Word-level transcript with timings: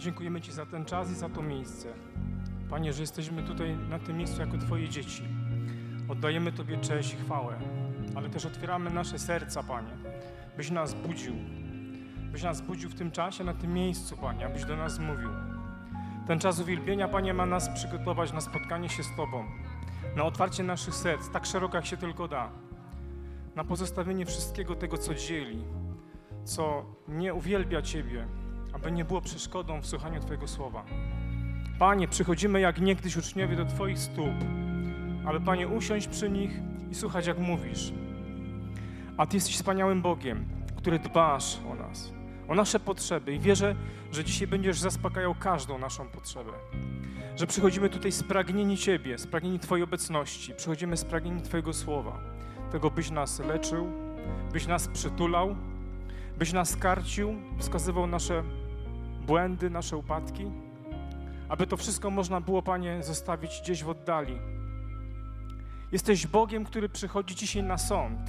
Dziękujemy 0.00 0.40
Ci 0.40 0.52
za 0.52 0.66
ten 0.66 0.84
czas 0.84 1.10
i 1.10 1.14
za 1.14 1.28
to 1.28 1.42
miejsce. 1.42 1.88
Panie, 2.70 2.92
że 2.92 3.00
jesteśmy 3.00 3.42
tutaj 3.42 3.76
na 3.76 3.98
tym 3.98 4.16
miejscu 4.16 4.40
jako 4.40 4.58
Twoje 4.58 4.88
dzieci. 4.88 5.22
Oddajemy 6.08 6.52
Tobie 6.52 6.78
cześć 6.78 7.14
i 7.14 7.16
chwałę, 7.16 7.58
ale 8.14 8.30
też 8.30 8.46
otwieramy 8.46 8.90
nasze 8.90 9.18
serca, 9.18 9.62
Panie, 9.62 9.92
byś 10.56 10.70
nas 10.70 10.94
budził. 10.94 11.34
Byś 12.32 12.42
nas 12.42 12.60
budził 12.60 12.90
w 12.90 12.94
tym 12.94 13.10
czasie, 13.10 13.44
na 13.44 13.54
tym 13.54 13.74
miejscu, 13.74 14.16
Panie, 14.16 14.46
abyś 14.46 14.64
do 14.64 14.76
nas 14.76 14.98
mówił. 14.98 15.30
Ten 16.26 16.38
czas 16.38 16.60
uwielbienia, 16.60 17.08
Panie, 17.08 17.34
ma 17.34 17.46
nas 17.46 17.68
przygotować 17.68 18.32
na 18.32 18.40
spotkanie 18.40 18.88
się 18.88 19.02
z 19.02 19.16
Tobą, 19.16 19.44
na 20.16 20.24
otwarcie 20.24 20.62
naszych 20.62 20.94
serc, 20.94 21.30
tak 21.30 21.46
szeroko 21.46 21.76
jak 21.76 21.86
się 21.86 21.96
tylko 21.96 22.28
da, 22.28 22.50
na 23.56 23.64
pozostawienie 23.64 24.26
wszystkiego 24.26 24.74
tego, 24.74 24.98
co 24.98 25.14
dzieli, 25.14 25.64
co 26.44 26.84
nie 27.08 27.34
uwielbia 27.34 27.82
Ciebie, 27.82 28.26
aby 28.72 28.92
nie 28.92 29.04
było 29.04 29.20
przeszkodą 29.20 29.80
w 29.80 29.86
słuchaniu 29.86 30.20
Twojego 30.20 30.48
słowa. 30.48 30.84
Panie, 31.78 32.08
przychodzimy 32.08 32.60
jak 32.60 32.80
niegdyś 32.80 33.16
uczniowie 33.16 33.56
do 33.56 33.64
Twoich 33.64 33.98
stóp, 33.98 34.34
aby 35.26 35.40
Panie 35.40 35.68
usiąść 35.68 36.08
przy 36.08 36.30
nich 36.30 36.50
i 36.90 36.94
słuchać, 36.94 37.26
jak 37.26 37.38
mówisz. 37.38 37.92
A 39.16 39.26
Ty 39.26 39.36
jesteś 39.36 39.54
wspaniałym 39.56 40.02
Bogiem, 40.02 40.48
który 40.76 40.98
dbasz 40.98 41.58
o 41.72 41.74
nas, 41.74 42.12
o 42.48 42.54
nasze 42.54 42.80
potrzeby 42.80 43.34
i 43.34 43.40
wierzę, 43.40 43.74
że 44.12 44.24
dzisiaj 44.24 44.48
będziesz 44.48 44.80
zaspokajał 44.80 45.34
każdą 45.34 45.78
naszą 45.78 46.08
potrzebę. 46.08 46.52
Że 47.36 47.46
przychodzimy 47.46 47.88
tutaj 47.88 48.12
spragnieni 48.12 48.78
Ciebie, 48.78 49.18
spragnieni 49.18 49.58
Twojej 49.58 49.84
obecności, 49.84 50.54
przychodzimy 50.54 50.96
spragnieni 50.96 51.42
Twojego 51.42 51.72
słowa, 51.72 52.20
tego 52.72 52.90
byś 52.90 53.10
nas 53.10 53.38
leczył, 53.38 53.92
byś 54.52 54.66
nas 54.66 54.88
przytulał, 54.88 55.56
byś 56.38 56.52
nas 56.52 56.76
karcił, 56.76 57.34
wskazywał 57.58 58.06
nasze 58.06 58.42
błędy, 59.30 59.70
nasze 59.70 59.96
upadki, 59.96 60.50
aby 61.48 61.66
to 61.66 61.76
wszystko 61.76 62.10
można 62.10 62.40
było, 62.40 62.62
Panie, 62.62 63.02
zostawić 63.02 63.60
gdzieś 63.62 63.84
w 63.84 63.88
oddali. 63.88 64.38
Jesteś 65.92 66.26
Bogiem, 66.26 66.64
który 66.64 66.88
przychodzi 66.88 67.34
dzisiaj 67.34 67.62
na 67.62 67.78
sąd, 67.78 68.20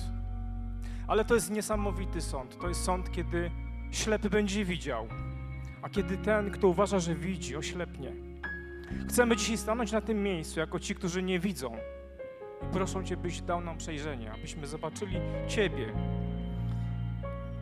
ale 1.07 1.25
to 1.25 1.35
jest 1.35 1.51
niesamowity 1.51 2.21
sąd. 2.21 2.57
To 2.57 2.67
jest 2.67 2.83
sąd, 2.83 3.11
kiedy 3.11 3.51
ślepy 3.91 4.29
będzie 4.29 4.65
widział, 4.65 5.07
a 5.81 5.89
kiedy 5.89 6.17
ten, 6.17 6.51
kto 6.51 6.67
uważa, 6.67 6.99
że 6.99 7.15
widzi, 7.15 7.57
oślepnie. 7.57 8.11
Chcemy 9.09 9.35
dzisiaj 9.35 9.57
stanąć 9.57 9.91
na 9.91 10.01
tym 10.01 10.23
miejscu 10.23 10.59
jako 10.59 10.79
ci, 10.79 10.95
którzy 10.95 11.23
nie 11.23 11.39
widzą. 11.39 11.77
I 12.63 12.73
proszę 12.73 13.03
Cię, 13.05 13.17
byś 13.17 13.41
dał 13.41 13.61
nam 13.61 13.77
przejrzenie, 13.77 14.31
abyśmy 14.33 14.67
zobaczyli 14.67 15.17
Ciebie. 15.47 15.93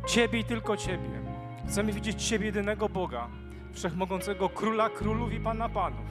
Ciebie 0.07 0.39
i 0.39 0.43
tylko 0.43 0.77
Ciebie. 0.77 1.38
Chcemy 1.67 1.93
widzieć 1.93 2.27
Ciebie, 2.27 2.45
jedynego 2.45 2.89
Boga, 2.89 3.27
wszechmogącego 3.73 4.49
Króla 4.49 4.89
Królów 4.89 5.33
i 5.33 5.39
Pana 5.39 5.69
Panów, 5.69 6.05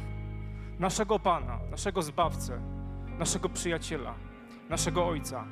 naszego 0.78 1.18
Pana, 1.18 1.59
naszego 1.70 2.03
Zbawcę, 2.03 2.60
naszego 3.19 3.48
przyjaciela, 3.48 4.14
naszego 4.69 5.06
Ojca. 5.08 5.44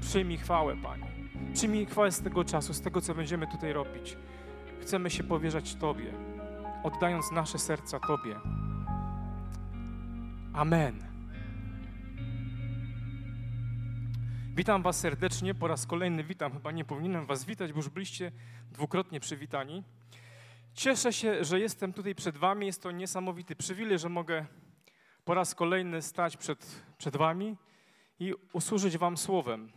Przyjmij 0.00 0.38
chwałę, 0.38 0.76
Panie. 0.82 1.06
Przyjmij 1.54 1.86
chwałę 1.86 2.12
z 2.12 2.20
tego 2.20 2.44
czasu, 2.44 2.74
z 2.74 2.80
tego, 2.80 3.00
co 3.00 3.14
będziemy 3.14 3.46
tutaj 3.46 3.72
robić. 3.72 4.16
Chcemy 4.80 5.10
się 5.10 5.24
powierzać 5.24 5.74
Tobie, 5.74 6.12
oddając 6.82 7.32
nasze 7.32 7.58
serca 7.58 8.00
Tobie. 8.00 8.36
Amen. 10.52 11.08
Witam 14.56 14.82
Was 14.82 15.00
serdecznie, 15.00 15.54
po 15.54 15.68
raz 15.68 15.86
kolejny 15.86 16.24
witam, 16.24 16.52
chyba 16.52 16.72
nie 16.72 16.84
powinienem 16.84 17.26
Was 17.26 17.44
witać, 17.44 17.72
bo 17.72 17.78
już 17.78 17.88
byliście 17.88 18.32
dwukrotnie 18.72 19.20
przywitani. 19.20 19.82
Cieszę 20.74 21.12
się, 21.12 21.44
że 21.44 21.60
jestem 21.60 21.92
tutaj 21.92 22.14
przed 22.14 22.36
Wami, 22.36 22.66
jest 22.66 22.82
to 22.82 22.90
niesamowity 22.90 23.56
przywilej, 23.56 23.98
że 23.98 24.08
mogę 24.08 24.46
po 25.24 25.34
raz 25.34 25.54
kolejny 25.54 26.02
stać 26.02 26.36
przed, 26.36 26.82
przed 26.98 27.16
Wami 27.16 27.56
i 28.20 28.34
usłużyć 28.52 28.98
Wam 28.98 29.16
słowem. 29.16 29.72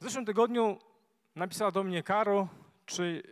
W 0.00 0.04
zeszłym 0.04 0.26
tygodniu 0.26 0.78
napisała 1.36 1.70
do 1.70 1.84
mnie 1.84 2.02
Karo, 2.02 2.48
czy 2.86 3.22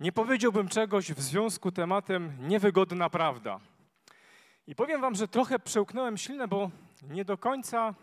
nie 0.00 0.12
powiedziałbym 0.12 0.68
czegoś 0.68 1.12
w 1.12 1.20
związku 1.20 1.72
tematem 1.72 2.48
niewygodna 2.48 3.10
prawda. 3.10 3.60
I 4.66 4.74
powiem 4.74 5.00
Wam, 5.00 5.14
że 5.14 5.28
trochę 5.28 5.58
przełknąłem 5.58 6.16
ślinę, 6.16 6.48
bo 6.48 6.70
nie 7.02 7.24
do 7.24 7.38
końca 7.38 7.94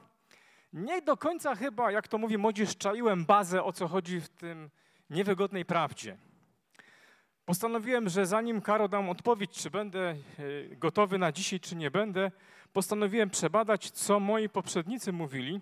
nie 0.73 1.01
do 1.01 1.17
końca 1.17 1.55
chyba, 1.55 1.91
jak 1.91 2.07
to 2.07 2.17
mówi 2.17 2.38
młodzież, 2.38 2.78
czaiłem 2.78 3.25
bazę, 3.25 3.63
o 3.63 3.73
co 3.73 3.88
chodzi 3.88 4.22
w 4.22 4.29
tym 4.29 4.69
niewygodnej 5.13 5.66
prawdzie. 5.66 6.18
Postanowiłem, 7.46 8.09
że 8.09 8.25
zanim 8.25 8.62
Karo 8.62 8.88
dam 8.88 9.09
odpowiedź, 9.09 9.51
czy 9.51 9.69
będę 9.69 10.00
e, 10.00 10.16
gotowy 10.75 11.18
na 11.18 11.31
dzisiaj, 11.31 11.59
czy 11.59 11.75
nie 11.75 11.91
będę, 11.91 12.31
postanowiłem 12.74 13.29
przebadać, 13.29 13.91
co 13.91 14.19
moi 14.19 14.50
poprzednicy 14.50 15.13
mówili, 15.13 15.62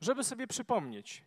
żeby 0.00 0.24
sobie 0.24 0.46
przypomnieć. 0.46 1.24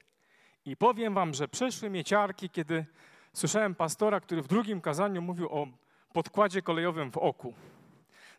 I 0.65 0.77
powiem 0.77 1.13
wam, 1.13 1.33
że 1.33 1.47
przeszły 1.47 1.89
mnie 1.89 2.03
ciarki, 2.03 2.49
kiedy 2.49 2.85
słyszałem 3.33 3.75
pastora, 3.75 4.19
który 4.19 4.41
w 4.41 4.47
drugim 4.47 4.81
kazaniu 4.81 5.21
mówił 5.21 5.49
o 5.49 5.67
podkładzie 6.13 6.61
kolejowym 6.61 7.11
w 7.11 7.17
oku. 7.17 7.53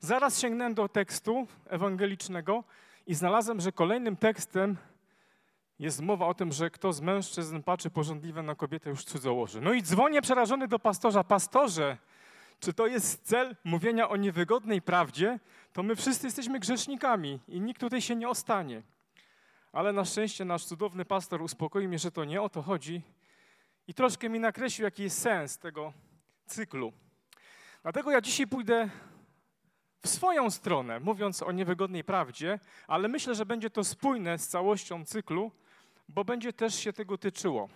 Zaraz 0.01 0.41
sięgnąłem 0.41 0.75
do 0.75 0.89
tekstu 0.89 1.47
ewangelicznego 1.67 2.65
i 3.07 3.15
znalazłem, 3.15 3.61
że 3.61 3.73
kolejnym 3.73 4.17
tekstem 4.17 4.77
jest 5.81 6.01
mowa 6.01 6.27
o 6.27 6.35
tym, 6.35 6.53
że 6.53 6.71
kto 6.71 6.93
z 6.93 7.01
mężczyzn 7.01 7.63
patrzy 7.63 7.91
porządliwie 7.91 8.43
na 8.43 8.55
kobietę, 8.55 8.91
już 8.91 9.05
cudzołoży. 9.05 9.61
No 9.61 9.73
i 9.73 9.83
dzwonię 9.83 10.23
przerażony 10.23 10.69
do 10.69 10.79
pastorza. 10.79 11.25
Pastorze, 11.25 11.97
czy 12.61 12.73
to 12.73 12.87
jest 12.87 13.23
cel 13.23 13.57
mówienia 13.65 14.09
o 14.09 14.17
niewygodnej 14.17 14.83
prawdzie? 14.83 15.39
To 15.73 15.83
my 15.83 15.97
wszyscy 15.97 16.27
jesteśmy 16.27 16.59
grzesznikami 16.59 17.41
i 17.49 17.61
nikt 17.61 17.81
tutaj 17.81 18.03
się 18.03 18.17
nie 18.17 18.29
ostanie. 18.29 18.83
Ale 19.73 19.93
na 19.93 20.05
szczęście 20.05 20.45
nasz 20.45 20.65
cudowny 20.65 21.05
pastor 21.05 21.43
uspokoił 21.43 21.89
mnie, 21.89 21.99
że 21.99 22.11
to 22.11 22.25
nie 22.25 22.43
o 22.43 22.49
to 22.49 22.63
chodzi 22.63 23.03
i 23.89 23.95
troszkę 23.95 24.29
mi 24.29 24.41
nakreślił, 24.41 24.85
jaki 24.85 25.03
jest 25.03 25.19
sens 25.21 25.59
tego 25.59 25.93
cyklu. 26.47 26.93
Dlatego 27.83 28.11
ja 28.11 28.21
dzisiaj 28.21 28.47
pójdę 28.47 28.91
w 30.03 30.09
swoją 30.09 30.51
stronę, 30.51 31.01
mówiąc 31.01 31.43
o 31.43 31.53
niewygodnej 31.53 32.05
prawdzie, 32.05 32.59
ale 32.87 33.09
myślę, 33.09 33.35
że 33.35 33.47
będzie 33.47 33.71
to 33.71 33.85
spójne 33.85 34.39
z 34.39 34.49
całością 34.49 35.05
cyklu, 35.05 35.53
bo 36.15 36.25
będzie 36.25 36.53
też 36.53 36.75
się 36.75 36.93
tego 36.93 37.19
tyczyło. 37.19 37.69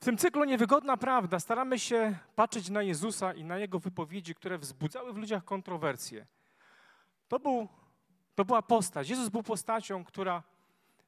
W 0.00 0.04
tym 0.04 0.18
cyklu 0.18 0.44
Niewygodna 0.44 0.96
Prawda 0.96 1.40
staramy 1.40 1.78
się 1.78 2.18
patrzeć 2.36 2.70
na 2.70 2.82
Jezusa 2.82 3.34
i 3.34 3.44
na 3.44 3.58
Jego 3.58 3.78
wypowiedzi, 3.78 4.34
które 4.34 4.58
wzbudzały 4.58 5.12
w 5.12 5.16
ludziach 5.16 5.44
kontrowersje. 5.44 6.26
To, 7.28 7.38
był, 7.38 7.68
to 8.34 8.44
była 8.44 8.62
postać. 8.62 9.08
Jezus 9.08 9.28
był 9.28 9.42
postacią, 9.42 10.04
która 10.04 10.42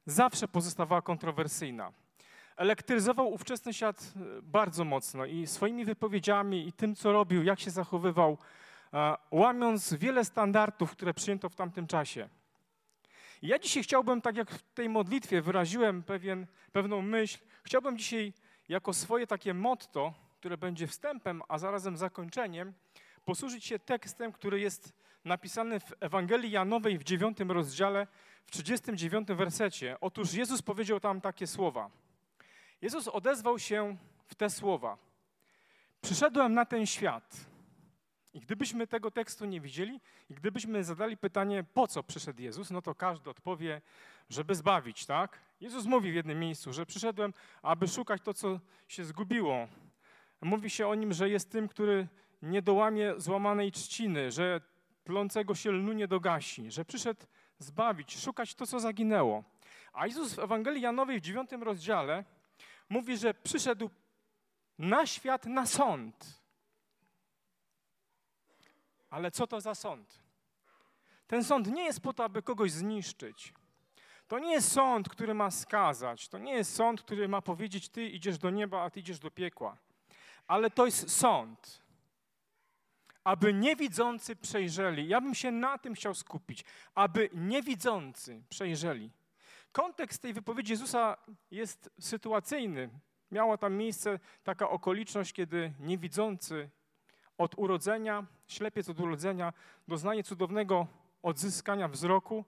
zawsze 0.05 0.47
pozostawała 0.47 1.01
kontrowersyjna. 1.01 1.91
Elektryzował 2.57 3.33
ówczesny 3.33 3.73
świat 3.73 4.13
e, 4.15 4.41
bardzo 4.41 4.83
mocno 4.83 5.25
i 5.25 5.47
swoimi 5.47 5.85
wypowiedziami, 5.85 6.67
i 6.67 6.73
tym, 6.73 6.95
co 6.95 7.11
robił, 7.11 7.43
jak 7.43 7.59
się 7.59 7.71
zachowywał, 7.71 8.37
łamiąc 9.31 9.93
wiele 9.93 10.25
standardów, 10.25 10.91
które 10.91 11.13
przyjęto 11.13 11.49
w 11.49 11.55
tamtym 11.55 11.87
czasie. 11.87 12.29
Ja 13.41 13.59
dzisiaj 13.59 13.83
chciałbym, 13.83 14.21
tak 14.21 14.35
jak 14.35 14.51
w 14.51 14.61
tej 14.73 14.89
modlitwie 14.89 15.41
wyraziłem 15.41 16.03
pewien, 16.03 16.47
pewną 16.71 17.01
myśl, 17.01 17.39
chciałbym 17.63 17.97
dzisiaj 17.97 18.33
jako 18.69 18.93
swoje 18.93 19.27
takie 19.27 19.53
motto, 19.53 20.13
które 20.39 20.57
będzie 20.57 20.87
wstępem, 20.87 21.41
a 21.47 21.57
zarazem 21.57 21.97
zakończeniem, 21.97 22.73
posłużyć 23.25 23.65
się 23.65 23.79
tekstem, 23.79 24.31
który 24.31 24.59
jest 24.59 24.93
napisany 25.25 25.79
w 25.79 25.93
Ewangelii 25.99 26.51
Janowej 26.51 26.97
w 26.97 27.03
dziewiątym 27.03 27.51
rozdziale, 27.51 28.07
w 28.45 28.51
39 28.51 29.27
wersecie. 29.27 29.97
Otóż 30.01 30.33
Jezus 30.33 30.61
powiedział 30.61 30.99
tam 30.99 31.21
takie 31.21 31.47
słowa. 31.47 31.89
Jezus 32.81 33.07
odezwał 33.07 33.59
się 33.59 33.97
w 34.27 34.35
te 34.35 34.49
słowa. 34.49 34.97
Przyszedłem 36.01 36.53
na 36.53 36.65
ten 36.65 36.85
świat, 36.85 37.37
i 38.33 38.39
gdybyśmy 38.39 38.87
tego 38.87 39.11
tekstu 39.11 39.45
nie 39.45 39.61
widzieli, 39.61 40.01
i 40.29 40.33
gdybyśmy 40.33 40.83
zadali 40.83 41.17
pytanie, 41.17 41.63
po 41.73 41.87
co 41.87 42.03
przyszedł 42.03 42.41
Jezus, 42.41 42.71
no 42.71 42.81
to 42.81 42.95
każdy 42.95 43.29
odpowie, 43.29 43.81
żeby 44.29 44.55
zbawić, 44.55 45.05
tak? 45.05 45.39
Jezus 45.61 45.85
mówi 45.85 46.11
w 46.11 46.15
jednym 46.15 46.39
miejscu, 46.39 46.73
że 46.73 46.85
przyszedłem, 46.85 47.33
aby 47.61 47.87
szukać 47.87 48.21
to, 48.21 48.33
co 48.33 48.59
się 48.87 49.05
zgubiło, 49.05 49.67
Mówi 50.41 50.69
się 50.69 50.87
o 50.87 50.95
nim, 50.95 51.13
że 51.13 51.29
jest 51.29 51.51
tym, 51.51 51.67
który 51.67 52.07
nie 52.41 52.61
dołamie 52.61 53.13
złamanej 53.17 53.71
trzciny, 53.71 54.31
że 54.31 54.61
tlącego 55.03 55.55
się 55.55 55.71
lnu 55.71 55.93
nie 55.93 56.07
dogasi, 56.07 56.71
że 56.71 56.85
przyszedł 56.85 57.25
zbawić, 57.59 58.19
szukać 58.23 58.55
to, 58.55 58.67
co 58.67 58.79
zaginęło. 58.79 59.43
A 59.93 60.07
Jezus 60.07 60.33
w 60.33 60.39
Ewangelii 60.39 60.81
Janowej 60.81 61.19
w 61.19 61.23
dziewiątym 61.23 61.63
rozdziale 61.63 62.23
mówi, 62.89 63.17
że 63.17 63.33
przyszedł 63.33 63.89
na 64.77 65.05
świat 65.05 65.45
na 65.45 65.65
sąd. 65.65 66.38
Ale 69.09 69.31
co 69.31 69.47
to 69.47 69.61
za 69.61 69.75
sąd? 69.75 70.19
Ten 71.27 71.43
sąd 71.43 71.67
nie 71.67 71.83
jest 71.83 72.01
po 72.01 72.13
to, 72.13 72.23
aby 72.23 72.41
kogoś 72.41 72.71
zniszczyć. 72.71 73.53
To 74.27 74.39
nie 74.39 74.51
jest 74.51 74.71
sąd, 74.71 75.09
który 75.09 75.33
ma 75.33 75.51
skazać. 75.51 76.27
To 76.27 76.37
nie 76.37 76.53
jest 76.53 76.75
sąd, 76.75 77.01
który 77.01 77.27
ma 77.27 77.41
powiedzieć: 77.41 77.89
Ty 77.89 78.05
idziesz 78.09 78.37
do 78.37 78.49
nieba, 78.49 78.81
a 78.81 78.89
ty 78.89 78.99
idziesz 78.99 79.19
do 79.19 79.31
piekła. 79.31 79.77
Ale 80.47 80.69
to 80.69 80.85
jest 80.85 81.17
sąd, 81.17 81.81
aby 83.23 83.53
niewidzący 83.53 84.35
przejrzeli. 84.35 85.07
Ja 85.07 85.21
bym 85.21 85.35
się 85.35 85.51
na 85.51 85.77
tym 85.77 85.93
chciał 85.93 86.15
skupić, 86.15 86.65
aby 86.95 87.29
niewidzący 87.33 88.43
przejrzeli. 88.49 89.11
Kontekst 89.71 90.21
tej 90.21 90.33
wypowiedzi 90.33 90.73
Jezusa 90.73 91.17
jest 91.51 91.89
sytuacyjny. 91.99 92.89
Miała 93.31 93.57
tam 93.57 93.73
miejsce 93.73 94.19
taka 94.43 94.69
okoliczność, 94.69 95.33
kiedy 95.33 95.73
niewidzący 95.79 96.69
od 97.37 97.57
urodzenia, 97.57 98.25
ślepiec 98.49 98.89
od 98.89 98.99
urodzenia, 98.99 99.53
doznaje 99.87 100.23
cudownego 100.23 100.87
odzyskania 101.23 101.87
wzroku. 101.87 102.45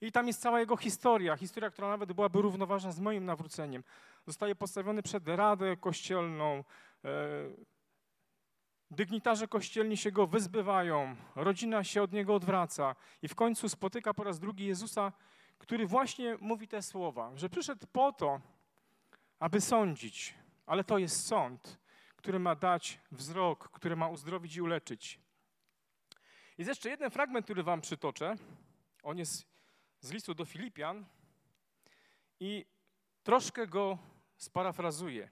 I 0.00 0.12
tam 0.12 0.26
jest 0.26 0.40
cała 0.40 0.60
jego 0.60 0.76
historia, 0.76 1.36
historia, 1.36 1.70
która 1.70 1.88
nawet 1.88 2.12
byłaby 2.12 2.42
równoważna 2.42 2.92
z 2.92 3.00
moim 3.00 3.24
nawróceniem. 3.24 3.84
Zostaje 4.26 4.54
postawiony 4.54 5.02
przed 5.02 5.28
Radę 5.28 5.76
Kościelną. 5.76 6.64
E, 7.04 7.10
dygnitarze 8.90 9.48
kościelni 9.48 9.96
się 9.96 10.12
go 10.12 10.26
wyzbywają, 10.26 11.16
rodzina 11.36 11.84
się 11.84 12.02
od 12.02 12.12
niego 12.12 12.34
odwraca 12.34 12.96
i 13.22 13.28
w 13.28 13.34
końcu 13.34 13.68
spotyka 13.68 14.14
po 14.14 14.24
raz 14.24 14.38
drugi 14.38 14.66
Jezusa, 14.66 15.12
który 15.58 15.86
właśnie 15.86 16.36
mówi 16.40 16.68
te 16.68 16.82
słowa, 16.82 17.32
że 17.34 17.48
przyszedł 17.48 17.86
po 17.92 18.12
to, 18.12 18.40
aby 19.38 19.60
sądzić, 19.60 20.34
ale 20.66 20.84
to 20.84 20.98
jest 20.98 21.26
sąd, 21.26 21.78
który 22.16 22.38
ma 22.38 22.54
dać 22.54 23.00
wzrok, 23.12 23.68
który 23.68 23.96
ma 23.96 24.08
uzdrowić 24.08 24.56
i 24.56 24.62
uleczyć. 24.62 25.20
Jest 26.58 26.68
jeszcze 26.68 26.90
jeden 26.90 27.10
fragment, 27.10 27.46
który 27.46 27.62
wam 27.62 27.80
przytoczę. 27.80 28.36
On 29.02 29.18
jest 29.18 29.46
z 30.00 30.12
listu 30.12 30.34
do 30.34 30.44
Filipian 30.44 31.04
i 32.40 32.66
troszkę 33.22 33.66
go 33.66 33.98
sparafrazuję. 34.36 35.30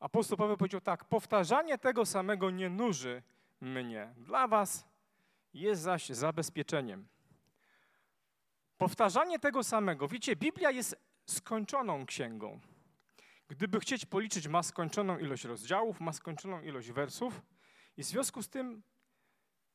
Apostoł 0.00 0.38
Paweł 0.38 0.56
powiedział 0.56 0.80
tak: 0.80 1.04
Powtarzanie 1.04 1.78
tego 1.78 2.06
samego 2.06 2.50
nie 2.50 2.70
nuży 2.70 3.22
mnie. 3.60 4.14
Dla 4.16 4.48
was 4.48 4.86
jest 5.54 5.82
zaś 5.82 6.08
zabezpieczeniem. 6.08 7.08
Powtarzanie 8.78 9.38
tego 9.38 9.64
samego. 9.64 10.08
Wiecie, 10.08 10.36
Biblia 10.36 10.70
jest 10.70 10.96
skończoną 11.26 12.06
księgą. 12.06 12.60
Gdyby 13.48 13.80
chcieć 13.80 14.06
policzyć, 14.06 14.48
ma 14.48 14.62
skończoną 14.62 15.18
ilość 15.18 15.44
rozdziałów, 15.44 16.00
ma 16.00 16.12
skończoną 16.12 16.60
ilość 16.60 16.90
wersów, 16.90 17.42
i 17.96 18.02
w 18.02 18.06
związku 18.06 18.42
z 18.42 18.48
tym 18.48 18.82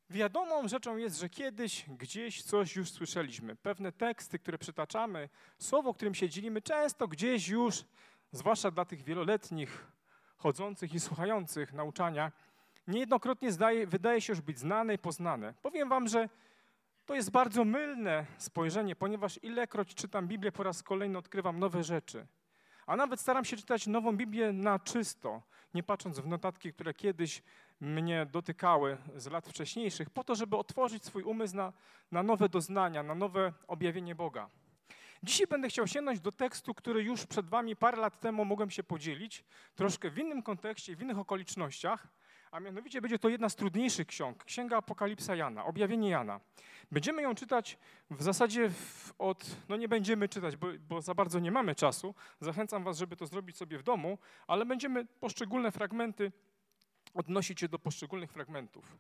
wiadomą 0.09 0.67
rzeczą 0.67 0.97
jest, 0.97 1.19
że 1.19 1.29
kiedyś 1.29 1.85
gdzieś 1.89 2.43
coś 2.43 2.75
już 2.75 2.91
słyszeliśmy. 2.91 3.55
Pewne 3.55 3.91
teksty, 3.91 4.39
które 4.39 4.57
przytaczamy, 4.57 5.29
słowo, 5.57 5.93
którym 5.93 6.15
się 6.15 6.29
dzielimy, 6.29 6.61
często 6.61 7.07
gdzieś 7.07 7.47
już, 7.47 7.83
zwłaszcza 8.31 8.71
dla 8.71 8.85
tych 8.85 9.03
wieloletnich 9.03 9.87
chodzących 10.37 10.93
i 10.93 10.99
słuchających 10.99 11.73
nauczania, 11.73 12.31
niejednokrotnie 12.87 13.51
zdaje, 13.51 13.87
wydaje 13.87 14.21
się 14.21 14.33
już 14.33 14.41
być 14.41 14.59
znane 14.59 14.93
i 14.93 14.97
poznane. 14.97 15.53
Powiem 15.61 15.89
wam, 15.89 16.07
że 16.07 16.29
to 17.05 17.15
jest 17.15 17.31
bardzo 17.31 17.65
mylne 17.65 18.25
spojrzenie, 18.37 18.95
ponieważ 18.95 19.39
ilekroć 19.43 19.95
czytam 19.95 20.27
Biblię, 20.27 20.51
po 20.51 20.63
raz 20.63 20.83
kolejny 20.83 21.17
odkrywam 21.17 21.59
nowe 21.59 21.83
rzeczy. 21.83 22.27
A 22.85 22.95
nawet 22.95 23.19
staram 23.19 23.45
się 23.45 23.57
czytać 23.57 23.87
nową 23.87 24.17
Biblię 24.17 24.53
na 24.53 24.79
czysto, 24.79 25.41
nie 25.73 25.83
patrząc 25.83 26.19
w 26.19 26.27
notatki, 26.27 26.73
które 26.73 26.93
kiedyś 26.93 27.43
mnie 27.81 28.25
dotykały 28.31 28.97
z 29.15 29.27
lat 29.27 29.47
wcześniejszych, 29.47 30.09
po 30.09 30.23
to, 30.23 30.35
żeby 30.35 30.57
otworzyć 30.57 31.05
swój 31.05 31.23
umysł 31.23 31.55
na, 31.55 31.73
na 32.11 32.23
nowe 32.23 32.49
doznania, 32.49 33.03
na 33.03 33.15
nowe 33.15 33.53
objawienie 33.67 34.15
Boga. 34.15 34.49
Dzisiaj 35.23 35.47
będę 35.47 35.69
chciał 35.69 35.87
sięgnąć 35.87 36.19
do 36.19 36.31
tekstu, 36.31 36.73
który 36.73 37.03
już 37.03 37.25
przed 37.25 37.49
Wami 37.49 37.75
parę 37.75 37.97
lat 37.97 38.19
temu 38.19 38.45
mogłem 38.45 38.71
się 38.71 38.83
podzielić, 38.83 39.43
troszkę 39.75 40.09
w 40.09 40.17
innym 40.17 40.43
kontekście, 40.43 40.95
w 40.95 41.01
innych 41.01 41.19
okolicznościach, 41.19 42.07
a 42.51 42.59
mianowicie 42.59 43.01
będzie 43.01 43.19
to 43.19 43.29
jedna 43.29 43.49
z 43.49 43.55
trudniejszych 43.55 44.07
ksiąg, 44.07 44.43
Księga 44.43 44.77
Apokalipsa 44.77 45.35
Jana, 45.35 45.65
Objawienie 45.65 46.09
Jana. 46.09 46.39
Będziemy 46.91 47.21
ją 47.21 47.35
czytać 47.35 47.77
w 48.09 48.23
zasadzie 48.23 48.71
od, 49.17 49.55
no 49.69 49.75
nie 49.75 49.87
będziemy 49.87 50.29
czytać, 50.29 50.55
bo, 50.55 50.67
bo 50.89 51.01
za 51.01 51.13
bardzo 51.13 51.39
nie 51.39 51.51
mamy 51.51 51.75
czasu, 51.75 52.15
zachęcam 52.39 52.83
Was, 52.83 52.97
żeby 52.97 53.15
to 53.15 53.25
zrobić 53.25 53.57
sobie 53.57 53.77
w 53.77 53.83
domu, 53.83 54.17
ale 54.47 54.65
będziemy 54.65 55.05
poszczególne 55.05 55.71
fragmenty 55.71 56.31
odnosić 57.13 57.59
się 57.59 57.67
do 57.67 57.79
poszczególnych 57.79 58.31
fragmentów. 58.31 58.97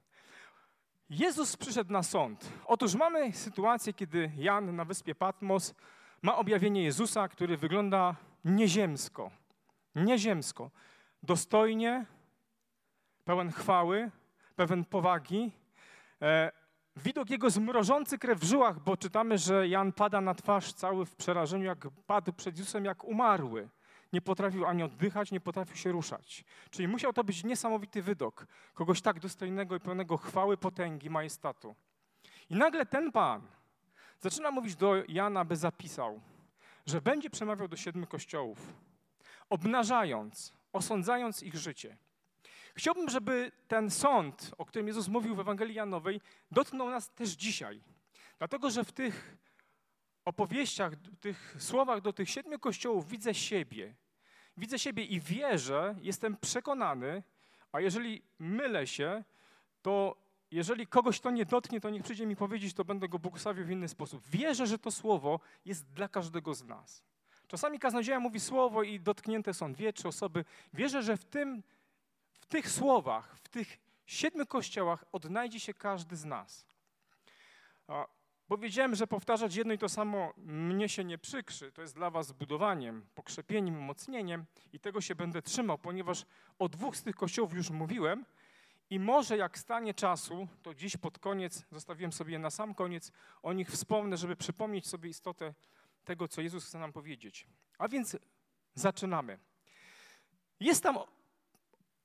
Jezus 1.09 1.57
przyszedł 1.57 1.93
na 1.93 2.03
sąd. 2.03 2.49
Otóż 2.65 2.95
mamy 2.95 3.33
sytuację, 3.33 3.93
kiedy 3.93 4.31
Jan 4.37 4.75
na 4.75 4.85
wyspie 4.85 5.15
Patmos 5.15 5.73
ma 6.21 6.37
objawienie 6.37 6.83
Jezusa, 6.83 7.27
który 7.27 7.57
wygląda 7.57 8.15
nieziemsko. 8.45 9.31
Nieziemsko. 9.95 10.71
Dostojnie, 11.23 12.05
pełen 13.25 13.51
chwały, 13.51 14.11
pełen 14.55 14.85
powagi. 14.85 15.51
E, 16.21 16.51
widok 16.95 17.29
jego 17.29 17.49
zmrożący 17.49 18.17
krew 18.17 18.39
w 18.39 18.43
żyłach, 18.43 18.79
bo 18.79 18.97
czytamy, 18.97 19.37
że 19.37 19.67
Jan 19.67 19.91
pada 19.91 20.21
na 20.21 20.33
twarz 20.33 20.73
cały 20.73 21.05
w 21.05 21.15
przerażeniu, 21.15 21.65
jak 21.65 21.87
padł 22.07 22.33
przed 22.33 22.57
Jezusem, 22.57 22.85
jak 22.85 23.03
umarły. 23.03 23.69
Nie 24.13 24.21
potrafił 24.21 24.65
ani 24.65 24.83
oddychać, 24.83 25.31
nie 25.31 25.39
potrafił 25.39 25.75
się 25.75 25.91
ruszać. 25.91 26.43
Czyli 26.69 26.87
musiał 26.87 27.13
to 27.13 27.23
być 27.23 27.43
niesamowity 27.43 28.01
wydok 28.01 28.47
kogoś 28.73 29.01
tak 29.01 29.19
dostojnego 29.19 29.75
i 29.75 29.79
pełnego 29.79 30.17
chwały, 30.17 30.57
potęgi, 30.57 31.09
majestatu. 31.09 31.75
I 32.49 32.55
nagle 32.55 32.85
ten 32.85 33.11
Pan 33.11 33.41
zaczyna 34.19 34.51
mówić 34.51 34.75
do 34.75 34.95
Jana, 35.07 35.45
by 35.45 35.55
zapisał, 35.55 36.21
że 36.85 37.01
będzie 37.01 37.29
przemawiał 37.29 37.67
do 37.67 37.77
siedmiu 37.77 38.07
kościołów, 38.07 38.73
obnażając, 39.49 40.53
osądzając 40.73 41.43
ich 41.43 41.55
życie. 41.55 41.97
Chciałbym, 42.75 43.09
żeby 43.09 43.51
ten 43.67 43.91
sąd, 43.91 44.51
o 44.57 44.65
którym 44.65 44.87
Jezus 44.87 45.07
mówił 45.07 45.35
w 45.35 45.39
Ewangelii 45.39 45.75
Janowej, 45.75 46.21
dotknął 46.51 46.89
nas 46.89 47.09
też 47.09 47.29
dzisiaj. 47.29 47.81
Dlatego, 48.37 48.69
że 48.69 48.83
w 48.83 48.91
tych 48.91 49.37
opowieściach, 50.29 50.93
tych 51.21 51.55
słowach 51.59 52.01
do 52.01 52.13
tych 52.13 52.29
siedmiu 52.29 52.59
kościołów 52.59 53.09
widzę 53.09 53.33
siebie. 53.33 53.95
Widzę 54.57 54.79
siebie 54.79 55.03
i 55.03 55.19
wierzę, 55.19 55.95
jestem 56.01 56.37
przekonany, 56.37 57.23
a 57.71 57.79
jeżeli 57.79 58.21
mylę 58.39 58.87
się, 58.87 59.23
to 59.81 60.15
jeżeli 60.51 60.87
kogoś 60.87 61.19
to 61.19 61.31
nie 61.31 61.45
dotknie, 61.45 61.81
to 61.81 61.89
niech 61.89 62.03
przyjdzie 62.03 62.25
mi 62.25 62.35
powiedzieć, 62.35 62.73
to 62.73 62.85
będę 62.85 63.09
go 63.09 63.19
błogosławił 63.19 63.65
w 63.65 63.71
inny 63.71 63.87
sposób. 63.87 64.27
Wierzę, 64.27 64.67
że 64.67 64.79
to 64.79 64.91
słowo 64.91 65.39
jest 65.65 65.85
dla 65.85 66.07
każdego 66.07 66.53
z 66.53 66.63
nas. 66.63 67.03
Czasami 67.47 67.79
kaznodzieja 67.79 68.19
mówi 68.19 68.39
słowo 68.39 68.83
i 68.83 68.99
dotknięte 68.99 69.53
są 69.53 69.73
dwie, 69.73 69.93
trzy 69.93 70.07
osoby. 70.07 70.45
Wierzę, 70.73 71.03
że 71.03 71.17
w, 71.17 71.25
tym, 71.25 71.63
w 72.39 72.45
tych 72.45 72.69
słowach, 72.69 73.37
w 73.43 73.49
tych 73.49 73.77
siedmiu 74.05 74.45
kościołach 74.45 75.05
odnajdzie 75.11 75.59
się 75.59 75.73
każdy 75.73 76.15
z 76.15 76.25
nas. 76.25 76.65
Bo 78.49 78.57
wiedziałem, 78.57 78.95
że 78.95 79.07
powtarzać 79.07 79.55
jedno 79.55 79.73
i 79.73 79.77
to 79.77 79.89
samo 79.89 80.33
mnie 80.37 80.89
się 80.89 81.03
nie 81.03 81.17
przykrzy. 81.17 81.71
To 81.71 81.81
jest 81.81 81.95
dla 81.95 82.09
was 82.09 82.27
zbudowaniem, 82.27 83.05
pokrzepieniem, 83.15 83.77
umocnieniem 83.77 84.45
i 84.73 84.79
tego 84.79 85.01
się 85.01 85.15
będę 85.15 85.41
trzymał, 85.41 85.77
ponieważ 85.77 86.25
o 86.59 86.69
dwóch 86.69 86.97
z 86.97 87.03
tych 87.03 87.15
kościołów 87.15 87.53
już 87.53 87.69
mówiłem 87.69 88.25
i 88.89 88.99
może 88.99 89.37
jak 89.37 89.57
stanie 89.57 89.93
czasu, 89.93 90.47
to 90.63 90.73
dziś 90.73 90.97
pod 90.97 91.19
koniec, 91.19 91.65
zostawiłem 91.71 92.11
sobie 92.11 92.39
na 92.39 92.49
sam 92.49 92.73
koniec, 92.73 93.11
o 93.43 93.53
nich 93.53 93.71
wspomnę, 93.71 94.17
żeby 94.17 94.35
przypomnieć 94.35 94.87
sobie 94.87 95.09
istotę 95.09 95.53
tego, 96.05 96.27
co 96.27 96.41
Jezus 96.41 96.65
chce 96.65 96.79
nam 96.79 96.93
powiedzieć. 96.93 97.47
A 97.77 97.87
więc 97.87 98.17
zaczynamy. 98.73 99.39
Jest 100.59 100.83
tam 100.83 100.97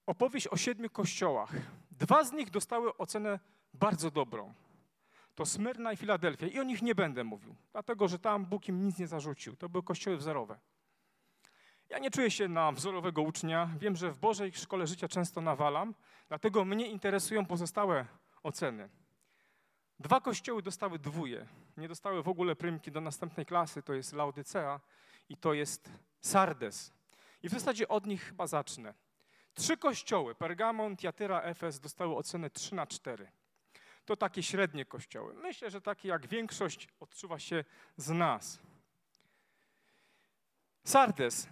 opowieść 0.06 0.48
o 0.48 0.56
siedmiu 0.56 0.90
kościołach. 0.90 1.52
Dwa 1.90 2.24
z 2.24 2.32
nich 2.32 2.50
dostały 2.50 2.96
ocenę 2.96 3.38
bardzo 3.74 4.10
dobrą. 4.10 4.54
To 5.34 5.46
Smyrna 5.46 5.92
i 5.92 5.96
Filadelfia. 5.96 6.46
I 6.46 6.58
o 6.58 6.62
nich 6.62 6.82
nie 6.82 6.94
będę 6.94 7.24
mówił, 7.24 7.54
dlatego 7.72 8.08
że 8.08 8.18
tam 8.18 8.46
Bóg 8.46 8.68
im 8.68 8.82
nic 8.82 8.98
nie 8.98 9.06
zarzucił. 9.06 9.56
To 9.56 9.68
były 9.68 9.82
kościoły 9.82 10.16
wzorowe. 10.16 10.58
Ja 11.88 11.98
nie 11.98 12.10
czuję 12.10 12.30
się 12.30 12.48
na 12.48 12.72
wzorowego 12.72 13.22
ucznia. 13.22 13.70
Wiem, 13.78 13.96
że 13.96 14.10
w 14.10 14.18
Bożej 14.18 14.52
Szkole 14.52 14.86
Życia 14.86 15.08
często 15.08 15.40
nawalam, 15.40 15.94
dlatego 16.28 16.64
mnie 16.64 16.86
interesują 16.86 17.46
pozostałe 17.46 18.06
oceny. 18.42 18.88
Dwa 20.00 20.20
kościoły 20.20 20.62
dostały 20.62 20.98
dwóje. 20.98 21.46
Nie 21.76 21.88
dostały 21.88 22.22
w 22.22 22.28
ogóle 22.28 22.56
prymki 22.56 22.92
do 22.92 23.00
następnej 23.00 23.46
klasy. 23.46 23.82
To 23.82 23.94
jest 23.94 24.12
Laodycea 24.12 24.80
i 25.28 25.36
to 25.36 25.54
jest 25.54 25.90
Sardes. 26.20 26.92
I 27.42 27.48
w 27.48 27.52
zasadzie 27.52 27.88
od 27.88 28.06
nich 28.06 28.22
chyba 28.22 28.46
zacznę. 28.46 28.94
Trzy 29.54 29.76
kościoły, 29.76 30.34
Pergamon, 30.34 30.96
Tiatyra, 30.96 31.40
Efes, 31.40 31.80
dostały 31.80 32.16
ocenę 32.16 32.50
3 32.50 32.74
na 32.74 32.86
4. 32.86 33.30
To 34.04 34.16
takie 34.16 34.42
średnie 34.42 34.84
kościoły. 34.84 35.34
Myślę, 35.34 35.70
że 35.70 35.80
takie 35.80 36.08
jak 36.08 36.26
większość 36.26 36.88
odczuwa 37.00 37.38
się 37.38 37.64
z 37.96 38.11
nas. 38.11 38.58
Sardes. 40.84 41.49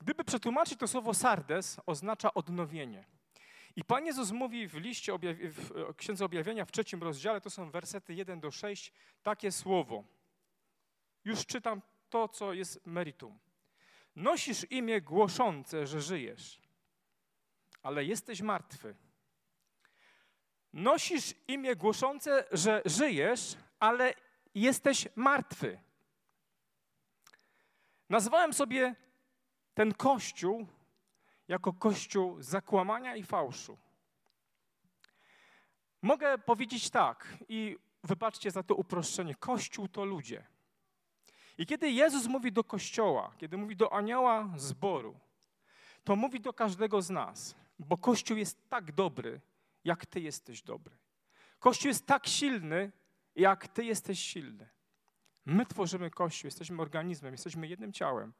Gdyby 0.00 0.24
przetłumaczyć 0.24 0.78
to 0.78 0.88
słowo 0.88 1.14
Sardes, 1.14 1.80
oznacza 1.86 2.34
odnowienie. 2.34 3.04
I 3.76 3.84
Pan 3.84 4.06
Jezus 4.06 4.30
mówi 4.30 4.68
w 4.68 4.74
liście 4.74 5.14
objawi 5.14 5.48
w 5.48 5.94
Księdze 5.96 6.24
Objawienia 6.24 6.64
w 6.64 6.72
trzecim 6.72 7.02
rozdziale, 7.02 7.40
to 7.40 7.50
są 7.50 7.70
wersety 7.70 8.14
1 8.14 8.40
do 8.40 8.50
6, 8.50 8.92
takie 9.22 9.52
słowo. 9.52 10.04
Już 11.24 11.46
czytam 11.46 11.82
to, 12.10 12.28
co 12.28 12.52
jest 12.52 12.86
meritum. 12.86 13.38
Nosisz 14.16 14.70
imię 14.70 15.00
głoszące, 15.00 15.86
że 15.86 16.00
żyjesz, 16.00 16.60
ale 17.82 18.04
jesteś 18.04 18.40
martwy. 18.40 18.94
Nosisz 20.72 21.34
imię 21.48 21.76
głoszące, 21.76 22.44
że 22.52 22.82
żyjesz, 22.84 23.56
ale 23.80 24.14
jesteś 24.54 25.08
martwy. 25.16 25.80
Nazwałem 28.08 28.52
sobie 28.52 28.94
ten 29.74 29.94
kościół 29.94 30.66
jako 31.48 31.72
kościół 31.72 32.42
zakłamania 32.42 33.16
i 33.16 33.22
fałszu. 33.22 33.78
Mogę 36.02 36.38
powiedzieć 36.38 36.90
tak, 36.90 37.38
i 37.48 37.78
wybaczcie 38.04 38.50
za 38.50 38.62
to 38.62 38.74
uproszczenie: 38.74 39.34
Kościół 39.34 39.88
to 39.88 40.04
ludzie. 40.04 40.44
I 41.58 41.66
kiedy 41.66 41.90
Jezus 41.90 42.26
mówi 42.26 42.52
do 42.52 42.64
kościoła, 42.64 43.32
kiedy 43.38 43.56
mówi 43.56 43.76
do 43.76 43.92
anioła 43.92 44.48
zboru, 44.56 45.20
to 46.04 46.16
mówi 46.16 46.40
do 46.40 46.52
każdego 46.52 47.02
z 47.02 47.10
nas, 47.10 47.54
bo 47.78 47.96
Kościół 47.96 48.36
jest 48.36 48.68
tak 48.68 48.92
dobry, 48.92 49.40
jak 49.88 50.06
Ty 50.06 50.20
jesteś 50.20 50.62
dobry. 50.62 50.96
Kościół 51.58 51.88
jest 51.88 52.06
tak 52.06 52.26
silny, 52.26 52.92
jak 53.36 53.68
Ty 53.68 53.84
jesteś 53.84 54.18
silny. 54.20 54.68
My 55.46 55.66
tworzymy 55.66 56.10
Kościół, 56.10 56.46
jesteśmy 56.46 56.82
organizmem, 56.82 57.34
jesteśmy 57.34 57.68
jednym 57.68 57.92
ciałem. 57.92 58.32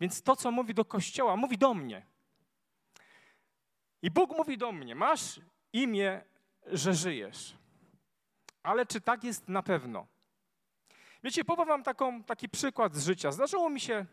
Więc 0.00 0.22
to, 0.22 0.36
co 0.36 0.50
mówi 0.50 0.74
do 0.74 0.84
Kościoła, 0.84 1.36
mówi 1.36 1.58
do 1.58 1.74
mnie. 1.74 2.06
I 4.02 4.10
Bóg 4.10 4.36
mówi 4.36 4.58
do 4.58 4.72
mnie: 4.72 4.94
Masz 4.94 5.40
imię, 5.72 6.20
że 6.66 6.94
żyjesz. 6.94 7.56
Ale 8.62 8.86
czy 8.86 9.00
tak 9.00 9.24
jest 9.24 9.48
na 9.48 9.62
pewno? 9.62 10.06
Wiecie, 11.24 11.44
powiem 11.44 11.68
wam 11.68 11.82
taką, 11.82 12.24
taki 12.24 12.48
przykład 12.48 12.94
z 12.94 13.04
życia. 13.04 13.32
Zdarzyło 13.32 13.70
mi 13.70 13.80
się, 13.80 14.06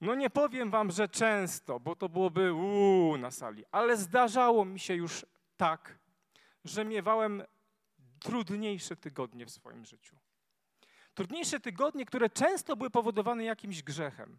no 0.00 0.14
nie 0.14 0.30
powiem 0.30 0.70
wam, 0.70 0.90
że 0.90 1.08
często, 1.08 1.80
bo 1.80 1.96
to 1.96 2.08
byłoby 2.08 2.54
uuu 2.54 3.16
na 3.16 3.30
sali, 3.30 3.64
ale 3.72 3.96
zdarzało 3.96 4.64
mi 4.64 4.80
się 4.80 4.94
już 4.94 5.26
tak, 5.56 5.98
że 6.64 6.84
miewałem 6.84 7.42
trudniejsze 8.18 8.96
tygodnie 8.96 9.46
w 9.46 9.50
swoim 9.50 9.84
życiu. 9.84 10.16
Trudniejsze 11.14 11.60
tygodnie, 11.60 12.06
które 12.06 12.30
często 12.30 12.76
były 12.76 12.90
powodowane 12.90 13.44
jakimś 13.44 13.82
grzechem. 13.82 14.38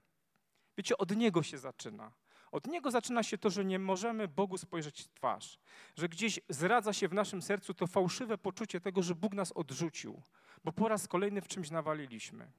Wiecie, 0.77 0.97
od 0.97 1.15
niego 1.15 1.43
się 1.43 1.57
zaczyna. 1.57 2.12
Od 2.51 2.67
niego 2.67 2.91
zaczyna 2.91 3.24
się 3.24 3.38
to, 3.38 3.50
że 3.50 3.65
nie 3.65 3.79
możemy 3.79 4.27
Bogu 4.27 4.57
spojrzeć 4.57 5.01
w 5.01 5.07
twarz, 5.13 5.59
że 5.95 6.09
gdzieś 6.09 6.39
zradza 6.50 6.93
się 6.93 7.07
w 7.07 7.13
naszym 7.13 7.41
sercu 7.41 7.74
to 7.74 7.88
fałszywe 7.88 8.38
poczucie 8.38 8.81
tego, 8.81 9.03
że 9.03 9.15
Bóg 9.15 9.33
nas 9.33 9.51
odrzucił, 9.51 10.21
bo 10.63 10.71
po 10.71 10.88
raz 10.88 11.07
kolejny 11.07 11.41
w 11.41 11.47
czymś 11.47 11.71
nawaliliśmy. 11.71 12.51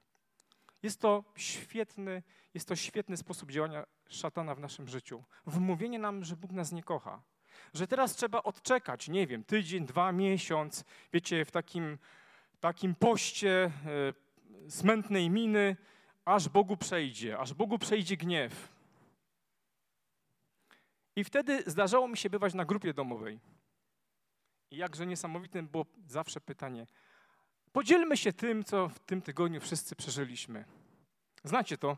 Jest 0.83 0.99
to 0.99 1.23
świetny, 1.35 2.23
jest 2.53 2.67
to 2.67 2.75
świetny 2.75 3.17
sposób 3.17 3.51
działania 3.51 3.85
szatana 4.09 4.55
w 4.55 4.59
naszym 4.59 4.87
życiu. 4.87 5.23
Wmówienie 5.45 5.99
nam, 5.99 6.23
że 6.23 6.35
Bóg 6.35 6.51
nas 6.51 6.71
nie 6.71 6.83
kocha. 6.83 7.21
Że 7.73 7.87
teraz 7.87 8.15
trzeba 8.15 8.43
odczekać, 8.43 9.07
nie 9.07 9.27
wiem, 9.27 9.43
tydzień, 9.43 9.85
dwa, 9.85 10.11
miesiąc, 10.11 10.83
wiecie, 11.13 11.45
w 11.45 11.51
takim, 11.51 11.97
takim 12.59 12.95
poście 12.95 13.71
e, 14.65 14.71
smętnej 14.71 15.29
miny, 15.29 15.77
aż 16.25 16.49
Bogu 16.49 16.77
przejdzie, 16.77 17.39
aż 17.39 17.53
Bogu 17.53 17.79
przejdzie 17.79 18.17
gniew. 18.17 18.79
I 21.15 21.23
wtedy 21.23 21.63
zdarzało 21.65 22.07
mi 22.07 22.17
się 22.17 22.29
bywać 22.29 22.53
na 22.53 22.65
grupie 22.65 22.93
domowej. 22.93 23.39
I 24.71 24.77
jakże 24.77 25.05
niesamowitym 25.05 25.67
było 25.67 25.85
zawsze 26.07 26.41
pytanie. 26.41 26.87
Podzielmy 27.71 28.17
się 28.17 28.33
tym, 28.33 28.63
co 28.63 28.89
w 28.89 28.99
tym 28.99 29.21
tygodniu 29.21 29.61
wszyscy 29.61 29.95
przeżyliśmy. 29.95 30.65
Znacie 31.43 31.77
to? 31.77 31.97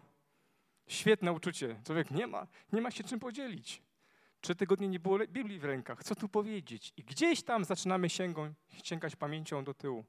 Świetne 0.88 1.32
uczucie. 1.32 1.82
Człowiek 1.86 2.12
nie 2.12 2.28
ma, 2.28 2.48
nie 2.74 2.82
ma 2.82 2.92
się 2.92 3.04
czym 3.04 3.20
podzielić. 3.20 3.82
Trzy 4.42 4.56
tygodnie 4.56 4.88
nie 4.88 5.00
było 5.00 5.20
Biblii 5.20 5.60
w 5.60 5.66
rękach. 5.66 6.04
Co 6.04 6.16
tu 6.16 6.30
powiedzieć? 6.30 6.94
I 6.98 7.04
gdzieś 7.04 7.44
tam 7.44 7.66
zaczynamy 7.66 8.10
sięgą, 8.10 8.54
sięgać 8.84 9.16
pamięcią 9.16 9.64
do 9.64 9.74
tyłu. 9.74 10.06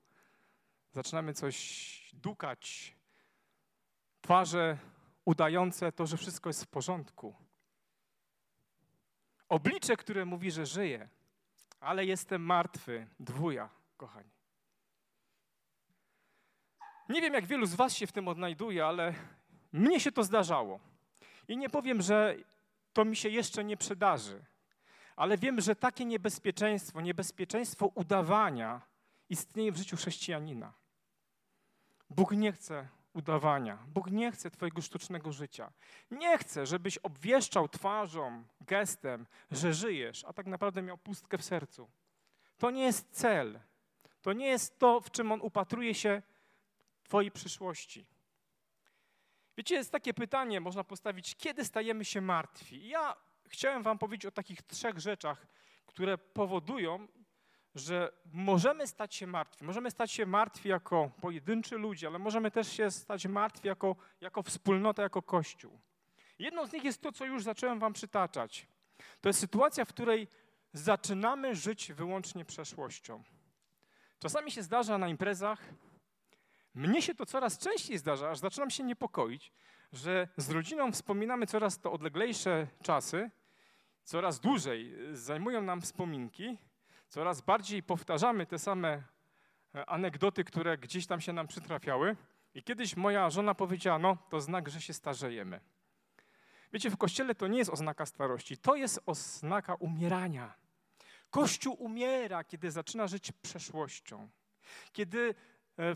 Zaczynamy 0.92 1.34
coś 1.34 2.10
dukać. 2.12 2.96
Twarze 4.20 4.78
udające 5.24 5.92
to, 5.92 6.06
że 6.06 6.16
wszystko 6.16 6.50
jest 6.50 6.64
w 6.64 6.66
porządku. 6.66 7.34
Oblicze, 9.48 9.96
które 9.96 10.24
mówi, 10.24 10.50
że 10.50 10.66
żyje, 10.66 11.08
ale 11.80 12.04
jestem 12.04 12.42
martwy. 12.42 13.06
Dwuja, 13.20 13.68
kochani. 13.96 14.30
Nie 17.08 17.20
wiem, 17.20 17.34
jak 17.34 17.46
wielu 17.46 17.66
z 17.66 17.74
Was 17.74 17.94
się 17.94 18.06
w 18.06 18.12
tym 18.12 18.28
odnajduje, 18.28 18.86
ale 18.86 19.14
mnie 19.72 20.00
się 20.00 20.12
to 20.12 20.24
zdarzało. 20.24 20.80
I 21.48 21.56
nie 21.56 21.70
powiem, 21.70 22.02
że 22.02 22.36
to 22.92 23.04
mi 23.04 23.16
się 23.16 23.28
jeszcze 23.28 23.64
nie 23.64 23.76
przydarzy, 23.76 24.44
ale 25.16 25.38
wiem, 25.38 25.60
że 25.60 25.76
takie 25.76 26.04
niebezpieczeństwo, 26.04 27.00
niebezpieczeństwo 27.00 27.86
udawania 27.86 28.80
istnieje 29.28 29.72
w 29.72 29.76
życiu 29.76 29.96
chrześcijanina. 29.96 30.72
Bóg 32.10 32.32
nie 32.32 32.52
chce 32.52 32.88
udawania. 33.12 33.78
Bóg 33.86 34.10
nie 34.10 34.32
chce 34.32 34.50
Twojego 34.50 34.82
sztucznego 34.82 35.32
życia. 35.32 35.72
Nie 36.10 36.38
chce, 36.38 36.66
żebyś 36.66 36.98
obwieszczał 36.98 37.68
twarzą, 37.68 38.44
gestem, 38.60 39.26
że 39.50 39.74
żyjesz, 39.74 40.24
a 40.24 40.32
tak 40.32 40.46
naprawdę 40.46 40.82
miał 40.82 40.98
pustkę 40.98 41.38
w 41.38 41.44
sercu. 41.44 41.90
To 42.58 42.70
nie 42.70 42.82
jest 42.82 43.10
cel. 43.10 43.60
To 44.22 44.32
nie 44.32 44.46
jest 44.46 44.78
to, 44.78 45.00
w 45.00 45.10
czym 45.10 45.32
On 45.32 45.40
upatruje 45.40 45.94
się 45.94 46.22
Twojej 47.02 47.30
przyszłości. 47.30 48.06
Wiecie, 49.56 49.74
jest 49.74 49.92
takie 49.92 50.14
pytanie, 50.14 50.60
można 50.60 50.84
postawić, 50.84 51.34
kiedy 51.36 51.64
stajemy 51.64 52.04
się 52.04 52.20
martwi? 52.20 52.76
I 52.76 52.88
ja 52.88 53.16
chciałem 53.48 53.82
Wam 53.82 53.98
powiedzieć 53.98 54.26
o 54.26 54.30
takich 54.30 54.62
trzech 54.62 54.98
rzeczach, 54.98 55.46
które 55.86 56.18
powodują, 56.18 57.08
że 57.74 58.12
możemy 58.32 58.86
stać 58.86 59.14
się 59.14 59.26
martwi. 59.26 59.64
Możemy 59.64 59.90
stać 59.90 60.12
się 60.12 60.26
martwi 60.26 60.68
jako 60.68 61.10
pojedynczy 61.20 61.78
ludzie, 61.78 62.06
ale 62.06 62.18
możemy 62.18 62.50
też 62.50 62.72
się 62.72 62.90
stać 62.90 63.26
martwi 63.26 63.68
jako, 63.68 63.96
jako 64.20 64.42
wspólnota, 64.42 65.02
jako 65.02 65.22
Kościół. 65.22 65.80
Jedną 66.38 66.66
z 66.66 66.72
nich 66.72 66.84
jest 66.84 67.02
to, 67.02 67.12
co 67.12 67.24
już 67.24 67.42
zacząłem 67.42 67.78
wam 67.78 67.92
przytaczać. 67.92 68.66
To 69.20 69.28
jest 69.28 69.40
sytuacja, 69.40 69.84
w 69.84 69.88
której 69.88 70.28
zaczynamy 70.72 71.54
żyć 71.54 71.92
wyłącznie 71.92 72.44
przeszłością. 72.44 73.22
Czasami 74.18 74.50
się 74.50 74.62
zdarza 74.62 74.98
na 74.98 75.08
imprezach, 75.08 75.60
mnie 76.74 77.02
się 77.02 77.14
to 77.14 77.26
coraz 77.26 77.58
częściej 77.58 77.98
zdarza, 77.98 78.30
aż 78.30 78.38
zaczynam 78.38 78.70
się 78.70 78.84
niepokoić, 78.84 79.52
że 79.92 80.28
z 80.36 80.50
rodziną 80.50 80.92
wspominamy 80.92 81.46
coraz 81.46 81.78
to 81.78 81.92
odleglejsze 81.92 82.66
czasy, 82.82 83.30
coraz 84.04 84.40
dłużej 84.40 84.94
zajmują 85.12 85.62
nam 85.62 85.80
wspominki, 85.80 86.58
coraz 87.08 87.40
bardziej 87.40 87.82
powtarzamy 87.82 88.46
te 88.46 88.58
same 88.58 89.02
e, 89.74 89.86
anegdoty, 89.86 90.44
które 90.44 90.78
gdzieś 90.78 91.06
tam 91.06 91.20
się 91.20 91.32
nam 91.32 91.46
przytrafiały. 91.46 92.16
I 92.54 92.62
kiedyś 92.62 92.96
moja 92.96 93.30
żona 93.30 93.54
powiedziała, 93.54 93.98
no 93.98 94.16
to 94.30 94.40
znak, 94.40 94.68
że 94.68 94.80
się 94.80 94.92
starzejemy. 94.92 95.60
Wiecie, 96.72 96.90
w 96.90 96.96
kościele 96.96 97.34
to 97.34 97.46
nie 97.46 97.58
jest 97.58 97.70
oznaka 97.70 98.06
starości, 98.06 98.58
to 98.58 98.74
jest 98.74 99.00
oznaka 99.06 99.74
umierania. 99.74 100.54
Kościół 101.30 101.76
umiera, 101.78 102.44
kiedy 102.44 102.70
zaczyna 102.70 103.06
żyć 103.06 103.32
przeszłością. 103.32 104.28
Kiedy 104.92 105.34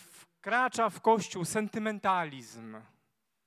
wkracza 0.01 0.91
w 0.91 1.01
kościół 1.01 1.45
sentymentalizm, 1.45 2.77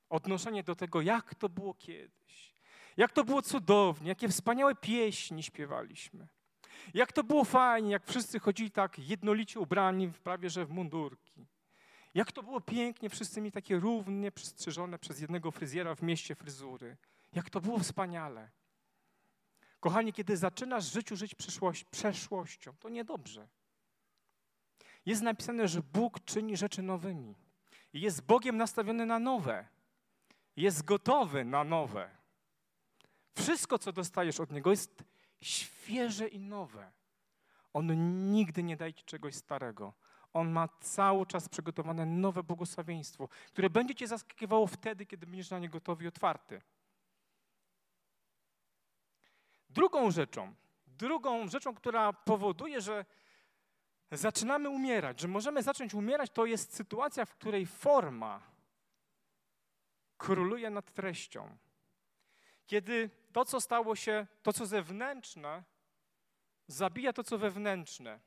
odnoszenie 0.08 0.62
do 0.62 0.76
tego, 0.76 1.00
jak 1.00 1.34
to 1.34 1.48
było 1.48 1.74
kiedyś, 1.74 2.54
jak 2.96 3.12
to 3.12 3.24
było 3.24 3.42
cudownie, 3.42 4.08
jakie 4.08 4.28
wspaniałe 4.28 4.74
pieśni 4.74 5.42
śpiewaliśmy. 5.42 6.28
Jak 6.94 7.12
to 7.12 7.24
było 7.24 7.44
fajnie, 7.44 7.90
jak 7.90 8.06
wszyscy 8.06 8.38
chodzili 8.38 8.70
tak 8.70 8.98
jednolicie 8.98 9.60
ubrani, 9.60 10.12
prawie 10.12 10.50
że 10.50 10.66
w 10.66 10.70
mundurki. 10.70 11.46
Jak 12.14 12.32
to 12.32 12.42
było 12.42 12.60
pięknie, 12.60 13.08
wszyscy 13.08 13.40
mieli 13.40 13.52
takie 13.52 13.78
równie 13.78 14.32
przystrzyżone 14.32 14.98
przez 14.98 15.20
jednego 15.20 15.50
fryzjera 15.50 15.94
w 15.94 16.02
mieście 16.02 16.34
fryzury. 16.34 16.96
Jak 17.32 17.50
to 17.50 17.60
było 17.60 17.78
wspaniale. 17.78 18.50
Kochani, 19.80 20.12
kiedy 20.12 20.36
zaczynasz 20.36 20.90
w 20.90 20.92
życiu 20.92 21.16
żyć 21.16 21.34
przeszłością, 21.90 22.72
to 22.80 22.88
niedobrze. 22.88 23.48
Jest 25.06 25.22
napisane, 25.22 25.68
że 25.68 25.82
Bóg 25.82 26.24
czyni 26.24 26.56
rzeczy 26.56 26.82
nowymi. 26.82 27.34
Jest 27.92 28.22
Bogiem 28.22 28.56
nastawiony 28.56 29.06
na 29.06 29.18
nowe. 29.18 29.68
Jest 30.56 30.84
gotowy 30.84 31.44
na 31.44 31.64
nowe. 31.64 32.10
Wszystko, 33.36 33.78
co 33.78 33.92
dostajesz 33.92 34.40
od 34.40 34.52
Niego, 34.52 34.70
jest 34.70 35.04
świeże 35.40 36.28
i 36.28 36.38
nowe. 36.40 36.92
On 37.72 37.86
nigdy 38.32 38.62
nie 38.62 38.76
daje 38.76 38.94
ci 38.94 39.04
czegoś 39.04 39.34
starego. 39.34 39.92
On 40.32 40.50
ma 40.50 40.68
cały 40.80 41.26
czas 41.26 41.48
przygotowane 41.48 42.06
nowe 42.06 42.42
błogosławieństwo, 42.42 43.28
które 43.48 43.70
będzie 43.70 43.94
cię 43.94 44.06
zaskakiwało 44.06 44.66
wtedy, 44.66 45.06
kiedy 45.06 45.26
będziesz 45.26 45.50
na 45.50 45.58
nie 45.58 45.68
gotowy 45.68 46.04
i 46.04 46.06
otwarty. 46.06 46.62
Drugą 49.70 50.10
rzeczą, 50.10 50.54
drugą 50.86 51.48
rzeczą, 51.48 51.74
która 51.74 52.12
powoduje, 52.12 52.80
że 52.80 53.04
zaczynamy 54.10 54.68
umierać, 54.68 55.20
że 55.20 55.28
możemy 55.28 55.62
zacząć 55.62 55.94
umierać, 55.94 56.30
to 56.30 56.46
jest 56.46 56.74
sytuacja, 56.74 57.24
w 57.24 57.34
której 57.34 57.66
forma 57.66 58.42
króluje 60.18 60.70
nad 60.70 60.92
treścią. 60.92 61.56
Kiedy 62.66 63.10
to, 63.32 63.44
co 63.44 63.60
stało 63.60 63.96
się, 63.96 64.26
to, 64.42 64.52
co 64.52 64.66
zewnętrzne, 64.66 65.64
zabija 66.66 67.12
to, 67.12 67.24
co 67.24 67.38
wewnętrzne. 67.38 68.20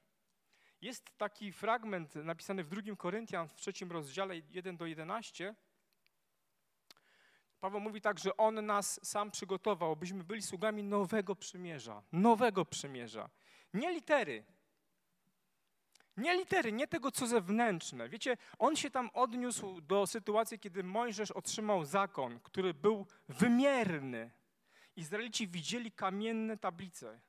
Jest 0.81 1.17
taki 1.17 1.51
fragment 1.51 2.15
napisany 2.15 2.63
w 2.63 2.69
2 2.69 2.95
Koryntian 2.95 3.47
w 3.47 3.53
trzecim 3.53 3.91
rozdziale 3.91 4.37
1 4.37 4.77
do 4.77 4.85
11. 4.85 5.55
Paweł 7.59 7.79
mówi 7.79 8.01
tak, 8.01 8.19
że 8.19 8.37
On 8.37 8.65
nas 8.65 8.99
sam 9.03 9.31
przygotował, 9.31 9.95
byśmy 9.95 10.23
byli 10.23 10.41
sługami 10.41 10.83
nowego 10.83 11.35
przymierza. 11.35 12.03
Nowego 12.11 12.65
przymierza. 12.65 13.29
Nie 13.73 13.91
litery. 13.91 14.43
Nie 16.17 16.38
litery, 16.38 16.72
nie 16.72 16.88
tego, 16.88 17.12
co 17.12 17.27
zewnętrzne. 17.27 18.10
Wiecie, 18.10 18.38
on 18.60 18.75
się 18.75 18.91
tam 18.91 19.10
odniósł 19.13 19.82
do 19.82 20.08
sytuacji, 20.08 20.60
kiedy 20.60 20.84
Mojżesz 20.84 21.32
otrzymał 21.32 21.86
zakon, 21.86 22.39
który 22.39 22.74
był 22.74 23.08
wymierny. 23.29 24.32
Izraelici 24.96 25.48
widzieli 25.48 25.91
kamienne 25.91 26.58
tablice, 26.58 27.22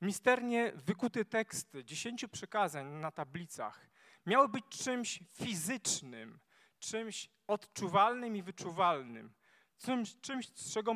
misternie 0.00 0.72
wykuty 0.74 1.24
teksty, 1.24 1.84
dziesięciu 1.84 2.28
przykazań 2.28 2.86
na 2.86 3.10
tablicach 3.10 3.90
miały 4.26 4.48
być 4.48 4.64
czymś 4.68 5.20
fizycznym, 5.32 6.38
czymś 6.78 7.30
odczuwalnym 7.46 8.36
i 8.36 8.42
wyczuwalnym, 8.42 9.34
czymś, 9.78 10.20
czymś 10.20 10.50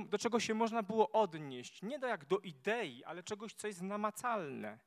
do 0.09 0.19
czego 0.19 0.40
się 0.40 0.55
można 0.55 0.83
było 0.83 1.12
odnieść. 1.12 1.83
Nie 1.83 1.99
do 1.99 2.07
jak 2.07 2.25
do 2.25 2.38
idei, 2.38 3.05
ale 3.05 3.23
czegoś, 3.23 3.55
co 3.55 3.66
jest 3.66 3.83
namacalne. 3.83 4.78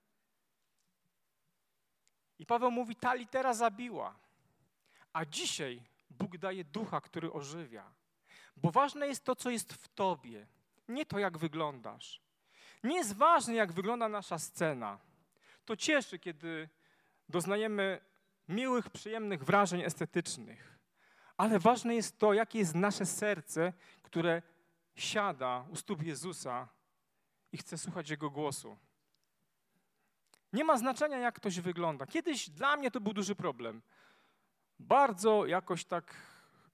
I 2.39 2.45
Paweł 2.45 2.71
mówi, 2.71 2.95
ta 2.95 3.13
litera 3.13 3.53
zabiła, 3.53 4.15
a 5.13 5.25
dzisiaj 5.25 5.81
Bóg 6.09 6.37
daje 6.37 6.63
ducha, 6.63 7.01
który 7.01 7.33
ożywia. 7.33 7.91
Bo 8.57 8.71
ważne 8.71 9.07
jest 9.07 9.23
to, 9.23 9.35
co 9.35 9.49
jest 9.49 9.73
w 9.73 9.87
tobie, 9.87 10.47
nie 10.87 11.05
to, 11.05 11.19
jak 11.19 11.37
wyglądasz. 11.37 12.21
Nie 12.83 12.95
jest 12.95 13.15
ważne, 13.15 13.53
jak 13.53 13.71
wygląda 13.71 14.09
nasza 14.09 14.39
scena. 14.39 14.99
To 15.65 15.77
cieszy, 15.77 16.19
kiedy 16.19 16.69
doznajemy 17.29 18.01
miłych, 18.49 18.89
przyjemnych 18.89 19.43
wrażeń 19.43 19.81
estetycznych. 19.81 20.79
Ale 21.37 21.59
ważne 21.59 21.95
jest 21.95 22.19
to, 22.19 22.33
jakie 22.33 22.59
jest 22.59 22.75
nasze 22.75 23.05
serce, 23.05 23.73
które 24.03 24.41
siada 24.95 25.65
u 25.69 25.75
stóp 25.75 26.03
Jezusa 26.03 26.67
i 27.51 27.57
chce 27.57 27.77
słuchać 27.77 28.09
Jego 28.09 28.29
głosu. 28.29 28.77
Nie 30.53 30.63
ma 30.63 30.77
znaczenia, 30.77 31.17
jak 31.17 31.35
ktoś 31.35 31.59
wygląda. 31.59 32.05
Kiedyś 32.05 32.49
dla 32.49 32.77
mnie 32.77 32.91
to 32.91 33.01
był 33.01 33.13
duży 33.13 33.35
problem. 33.35 33.81
Bardzo 34.79 35.45
jakoś 35.45 35.85
tak 35.85 36.15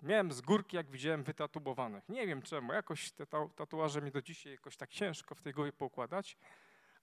miałem 0.01 0.32
z 0.32 0.41
górki, 0.41 0.75
jak 0.75 0.91
widziałem 0.91 1.24
wytatuowanych. 1.24 2.10
Nie 2.10 2.27
wiem 2.27 2.41
czemu, 2.41 2.74
jakoś 2.74 3.12
te 3.12 3.25
tatuaże 3.55 4.01
mi 4.01 4.12
do 4.12 4.22
dzisiaj 4.22 4.51
jakoś 4.51 4.77
tak 4.77 4.89
ciężko 4.89 5.36
w 5.36 5.41
tej 5.41 5.53
głowie 5.53 5.74
poukładać. 5.74 6.38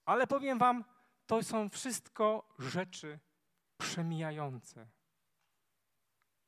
Ale 0.05 0.27
powiem 0.27 0.57
wam, 0.59 0.83
to 1.25 1.43
są 1.43 1.69
wszystko 1.69 2.55
rzeczy 2.59 3.19
przemijające. 3.77 4.87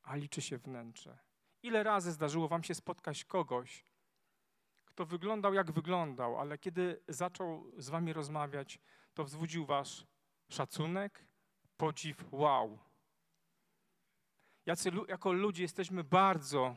A 0.03 0.15
liczy 0.15 0.41
się 0.41 0.57
wnętrze. 0.57 1.17
Ile 1.63 1.83
razy 1.83 2.11
zdarzyło 2.11 2.47
wam 2.47 2.63
się 2.63 2.75
spotkać 2.75 3.25
kogoś, 3.25 3.85
kto 4.85 5.05
wyglądał 5.05 5.53
jak 5.53 5.71
wyglądał, 5.71 6.39
ale 6.39 6.57
kiedy 6.57 7.03
zaczął 7.07 7.71
z 7.77 7.89
wami 7.89 8.13
rozmawiać, 8.13 8.79
to 9.13 9.23
wzbudził 9.23 9.65
wasz 9.65 10.07
szacunek, 10.49 11.25
podziw, 11.77 12.25
wow. 12.31 12.79
Jacy, 14.65 14.91
jako 15.07 15.31
ludzie 15.31 15.63
jesteśmy 15.63 16.03
bardzo 16.03 16.75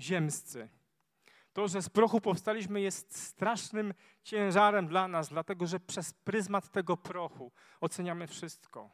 ziemscy. 0.00 0.68
To, 1.52 1.68
że 1.68 1.82
z 1.82 1.88
prochu 1.88 2.20
powstaliśmy, 2.20 2.80
jest 2.80 3.16
strasznym 3.16 3.94
ciężarem 4.22 4.86
dla 4.86 5.08
nas, 5.08 5.28
dlatego 5.28 5.66
że 5.66 5.80
przez 5.80 6.12
pryzmat 6.12 6.70
tego 6.70 6.96
prochu 6.96 7.52
oceniamy 7.80 8.26
wszystko. 8.26 8.90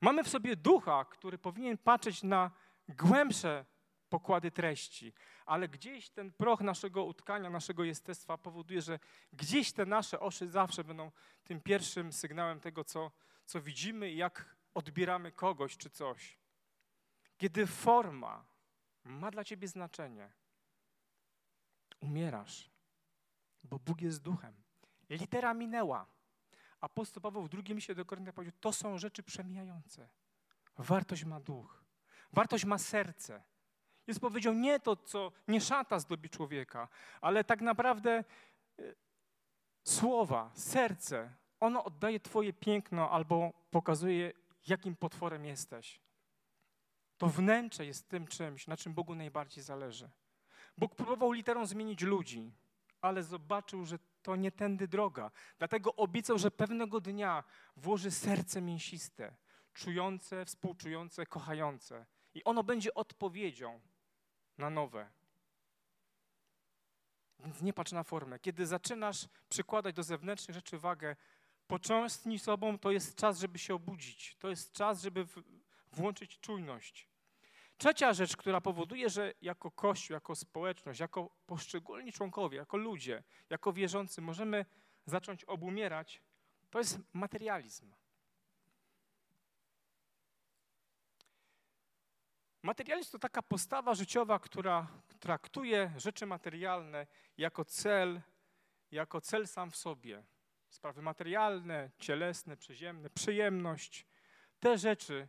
Mamy 0.00 0.24
w 0.24 0.28
sobie 0.28 0.56
ducha, 0.56 1.04
który 1.04 1.38
powinien 1.38 1.78
patrzeć 1.78 2.22
na 2.22 2.50
głębsze 2.88 3.64
pokłady 4.08 4.50
treści, 4.50 5.12
ale 5.46 5.68
gdzieś 5.68 6.10
ten 6.10 6.32
proch 6.32 6.60
naszego 6.60 7.04
utkania, 7.04 7.50
naszego 7.50 7.84
jestestwa 7.84 8.38
powoduje, 8.38 8.82
że 8.82 8.98
gdzieś 9.32 9.72
te 9.72 9.86
nasze 9.86 10.20
oszy 10.20 10.48
zawsze 10.48 10.84
będą 10.84 11.10
tym 11.44 11.60
pierwszym 11.60 12.12
sygnałem 12.12 12.60
tego, 12.60 12.84
co, 12.84 13.10
co 13.44 13.60
widzimy 13.60 14.10
i 14.10 14.16
jak 14.16 14.56
odbieramy 14.74 15.32
kogoś 15.32 15.76
czy 15.76 15.90
coś. 15.90 16.38
Kiedy 17.36 17.66
forma 17.66 18.44
ma 19.04 19.30
dla 19.30 19.44
ciebie 19.44 19.68
znaczenie, 19.68 20.32
umierasz, 22.00 22.70
bo 23.64 23.78
Bóg 23.78 24.00
jest 24.00 24.22
duchem. 24.22 24.54
Litera 25.10 25.54
minęła. 25.54 26.06
Apostoł 26.80 27.20
Paweł 27.20 27.42
w 27.42 27.48
drugim 27.48 27.80
się 27.80 27.94
do 27.94 28.04
Koryntia 28.04 28.32
powiedział, 28.32 28.58
to 28.60 28.72
są 28.72 28.98
rzeczy 28.98 29.22
przemijające. 29.22 30.08
Wartość 30.78 31.24
ma 31.24 31.40
duch. 31.40 31.84
Wartość 32.32 32.64
ma 32.64 32.78
serce. 32.78 33.42
Jest 34.06 34.20
powiedział 34.20 34.54
nie 34.54 34.80
to, 34.80 34.96
co 34.96 35.32
nie 35.48 35.60
szata 35.60 35.98
zdobi 35.98 36.30
człowieka, 36.30 36.88
ale 37.20 37.44
tak 37.44 37.60
naprawdę 37.60 38.24
y, 38.80 38.96
słowa, 39.84 40.50
serce, 40.54 41.34
ono 41.62 41.84
oddaje 41.84 42.20
Twoje 42.20 42.52
piękno 42.52 43.10
albo 43.10 43.52
pokazuje, 43.70 44.32
jakim 44.66 44.96
potworem 44.96 45.44
jesteś. 45.44 46.00
To 47.18 47.26
wnętrze 47.28 47.86
jest 47.86 48.08
tym 48.08 48.26
czymś, 48.26 48.66
na 48.66 48.76
czym 48.76 48.94
Bogu 48.94 49.14
najbardziej 49.14 49.64
zależy. 49.64 50.10
Bóg 50.78 50.94
próbował 50.94 51.32
literą 51.32 51.66
zmienić 51.66 52.00
ludzi, 52.02 52.52
ale 53.00 53.22
zobaczył, 53.22 53.84
że 53.84 53.98
to 54.22 54.36
nie 54.36 54.52
tędy 54.52 54.88
droga. 54.88 55.30
Dlatego 55.58 55.96
obiecał, 55.96 56.38
że 56.38 56.50
pewnego 56.50 57.00
dnia 57.00 57.44
włoży 57.76 58.10
serce 58.10 58.60
mięsiste, 58.60 59.36
czujące, 59.72 60.44
współczujące, 60.44 61.26
kochające. 61.26 62.06
I 62.34 62.44
ono 62.44 62.64
będzie 62.64 62.94
odpowiedzią 62.94 63.80
na 64.58 64.70
nowe. 64.70 65.10
Więc 67.38 67.62
nie 67.62 67.72
patrz 67.72 67.92
na 67.92 68.02
formę. 68.02 68.38
Kiedy 68.38 68.66
zaczynasz 68.66 69.28
przykładać 69.48 69.94
do 69.94 70.02
zewnętrznych 70.02 70.54
rzeczy 70.54 70.78
wagę, 70.78 71.16
począstnij 71.66 72.38
sobą, 72.38 72.78
to 72.78 72.90
jest 72.90 73.16
czas, 73.16 73.38
żeby 73.38 73.58
się 73.58 73.74
obudzić. 73.74 74.36
To 74.38 74.50
jest 74.50 74.72
czas, 74.72 75.02
żeby 75.02 75.26
włączyć 75.92 76.40
czujność. 76.40 77.08
Trzecia 77.78 78.12
rzecz, 78.12 78.36
która 78.36 78.60
powoduje, 78.60 79.10
że 79.10 79.34
jako 79.42 79.70
Kościół, 79.70 80.14
jako 80.14 80.34
społeczność, 80.34 81.00
jako 81.00 81.30
poszczególni 81.46 82.12
członkowie, 82.12 82.58
jako 82.58 82.76
ludzie, 82.76 83.22
jako 83.50 83.72
wierzący 83.72 84.20
możemy 84.20 84.66
zacząć 85.06 85.44
obumierać, 85.44 86.22
to 86.70 86.78
jest 86.78 86.98
materializm. 87.12 87.92
Materializm 92.62 93.10
to 93.12 93.18
taka 93.18 93.42
postawa 93.42 93.94
życiowa, 93.94 94.38
która 94.38 94.86
traktuje 95.20 95.92
rzeczy 95.96 96.26
materialne 96.26 97.06
jako 97.38 97.64
cel, 97.64 98.20
jako 98.90 99.20
cel 99.20 99.48
sam 99.48 99.70
w 99.70 99.76
sobie. 99.76 100.22
Sprawy 100.72 101.02
materialne, 101.02 101.90
cielesne, 101.98 102.56
przyziemne, 102.56 103.10
przyjemność. 103.10 104.06
Te 104.60 104.78
rzeczy 104.78 105.28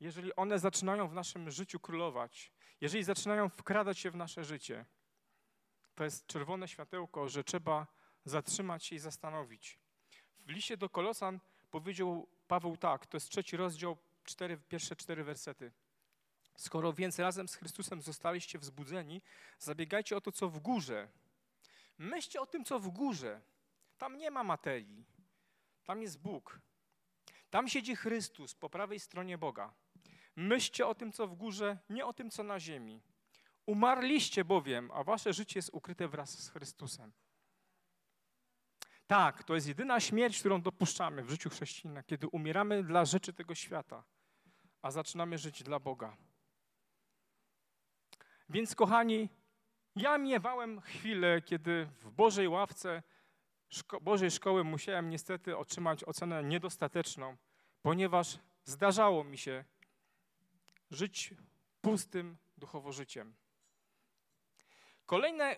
jeżeli 0.00 0.36
one 0.36 0.58
zaczynają 0.58 1.08
w 1.08 1.14
naszym 1.14 1.50
życiu 1.50 1.80
królować, 1.80 2.52
jeżeli 2.80 3.04
zaczynają 3.04 3.48
wkradać 3.48 3.98
się 3.98 4.10
w 4.10 4.16
nasze 4.16 4.44
życie, 4.44 4.84
to 5.94 6.04
jest 6.04 6.26
czerwone 6.26 6.68
światełko, 6.68 7.28
że 7.28 7.44
trzeba 7.44 7.86
zatrzymać 8.24 8.84
się 8.84 8.96
i 8.96 8.98
zastanowić. 8.98 9.78
W 10.46 10.50
liście 10.50 10.76
do 10.76 10.88
Kolosan 10.88 11.40
powiedział 11.70 12.28
Paweł 12.48 12.76
tak, 12.76 13.06
to 13.06 13.16
jest 13.16 13.28
trzeci 13.28 13.56
rozdział, 13.56 13.96
cztery, 14.24 14.58
pierwsze 14.68 14.96
cztery 14.96 15.24
wersety. 15.24 15.72
Skoro 16.56 16.92
więc 16.92 17.18
razem 17.18 17.48
z 17.48 17.54
Chrystusem 17.54 18.02
zostaliście 18.02 18.58
wzbudzeni, 18.58 19.22
zabiegajcie 19.58 20.16
o 20.16 20.20
to, 20.20 20.32
co 20.32 20.48
w 20.48 20.58
górze. 20.58 21.08
Myślcie 21.98 22.40
o 22.40 22.46
tym, 22.46 22.64
co 22.64 22.78
w 22.78 22.88
górze. 22.88 23.40
Tam 23.98 24.16
nie 24.16 24.30
ma 24.30 24.44
materii. 24.44 25.04
Tam 25.84 26.02
jest 26.02 26.22
Bóg. 26.22 26.60
Tam 27.50 27.68
siedzi 27.68 27.96
Chrystus 27.96 28.54
po 28.54 28.70
prawej 28.70 29.00
stronie 29.00 29.38
Boga. 29.38 29.74
Myślcie 30.36 30.86
o 30.86 30.94
tym, 30.94 31.12
co 31.12 31.26
w 31.26 31.34
górze, 31.34 31.78
nie 31.90 32.06
o 32.06 32.12
tym, 32.12 32.30
co 32.30 32.42
na 32.42 32.60
ziemi. 32.60 33.02
Umarliście 33.66 34.44
bowiem, 34.44 34.90
a 34.94 35.04
wasze 35.04 35.32
życie 35.32 35.58
jest 35.58 35.70
ukryte 35.72 36.08
wraz 36.08 36.44
z 36.44 36.50
Chrystusem. 36.50 37.12
Tak, 39.06 39.44
to 39.44 39.54
jest 39.54 39.66
jedyna 39.66 40.00
śmierć, 40.00 40.38
którą 40.40 40.62
dopuszczamy 40.62 41.22
w 41.22 41.30
życiu 41.30 41.50
chrześcijanina, 41.50 42.02
kiedy 42.02 42.26
umieramy 42.26 42.84
dla 42.84 43.04
rzeczy 43.04 43.32
tego 43.32 43.54
świata, 43.54 44.04
a 44.82 44.90
zaczynamy 44.90 45.38
żyć 45.38 45.62
dla 45.62 45.78
Boga. 45.78 46.16
Więc, 48.48 48.74
kochani, 48.74 49.28
ja 49.96 50.18
miewałem 50.18 50.80
chwilę, 50.80 51.42
kiedy 51.42 51.86
w 51.86 52.10
Bożej 52.10 52.48
ławce 52.48 53.02
szko 53.68 54.00
Bożej 54.00 54.30
Szkoły 54.30 54.64
musiałem 54.64 55.10
niestety 55.10 55.56
otrzymać 55.56 56.04
ocenę 56.04 56.44
niedostateczną, 56.44 57.36
ponieważ 57.82 58.38
zdarzało 58.64 59.24
mi 59.24 59.38
się 59.38 59.64
żyć 60.90 61.34
pustym 61.80 62.36
duchowo 62.56 62.92
życiem. 62.92 63.34
Kolejne 65.06 65.56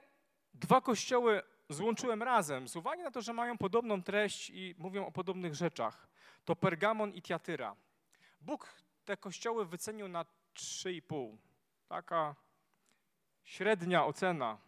dwa 0.54 0.80
kościoły 0.80 1.42
złączyłem 1.68 2.22
razem 2.22 2.68
z 2.68 2.76
uwagi 2.76 3.02
na 3.02 3.10
to, 3.10 3.22
że 3.22 3.32
mają 3.32 3.58
podobną 3.58 4.02
treść 4.02 4.50
i 4.50 4.74
mówią 4.78 5.06
o 5.06 5.12
podobnych 5.12 5.54
rzeczach. 5.54 6.08
To 6.44 6.56
Pergamon 6.56 7.14
i 7.14 7.22
Tiatyra. 7.22 7.76
Bóg 8.40 8.74
te 9.04 9.16
kościoły 9.16 9.66
wycenił 9.66 10.08
na 10.08 10.24
3,5. 10.54 11.36
Taka 11.88 12.34
średnia 13.44 14.04
ocena. 14.04 14.58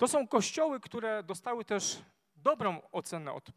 To 0.00 0.08
są 0.08 0.28
kościoły, 0.28 0.80
które 0.80 1.22
dostały 1.22 1.64
też 1.64 2.02
dobrą 2.36 2.82
ocenę 2.92 3.32
od, 3.32 3.48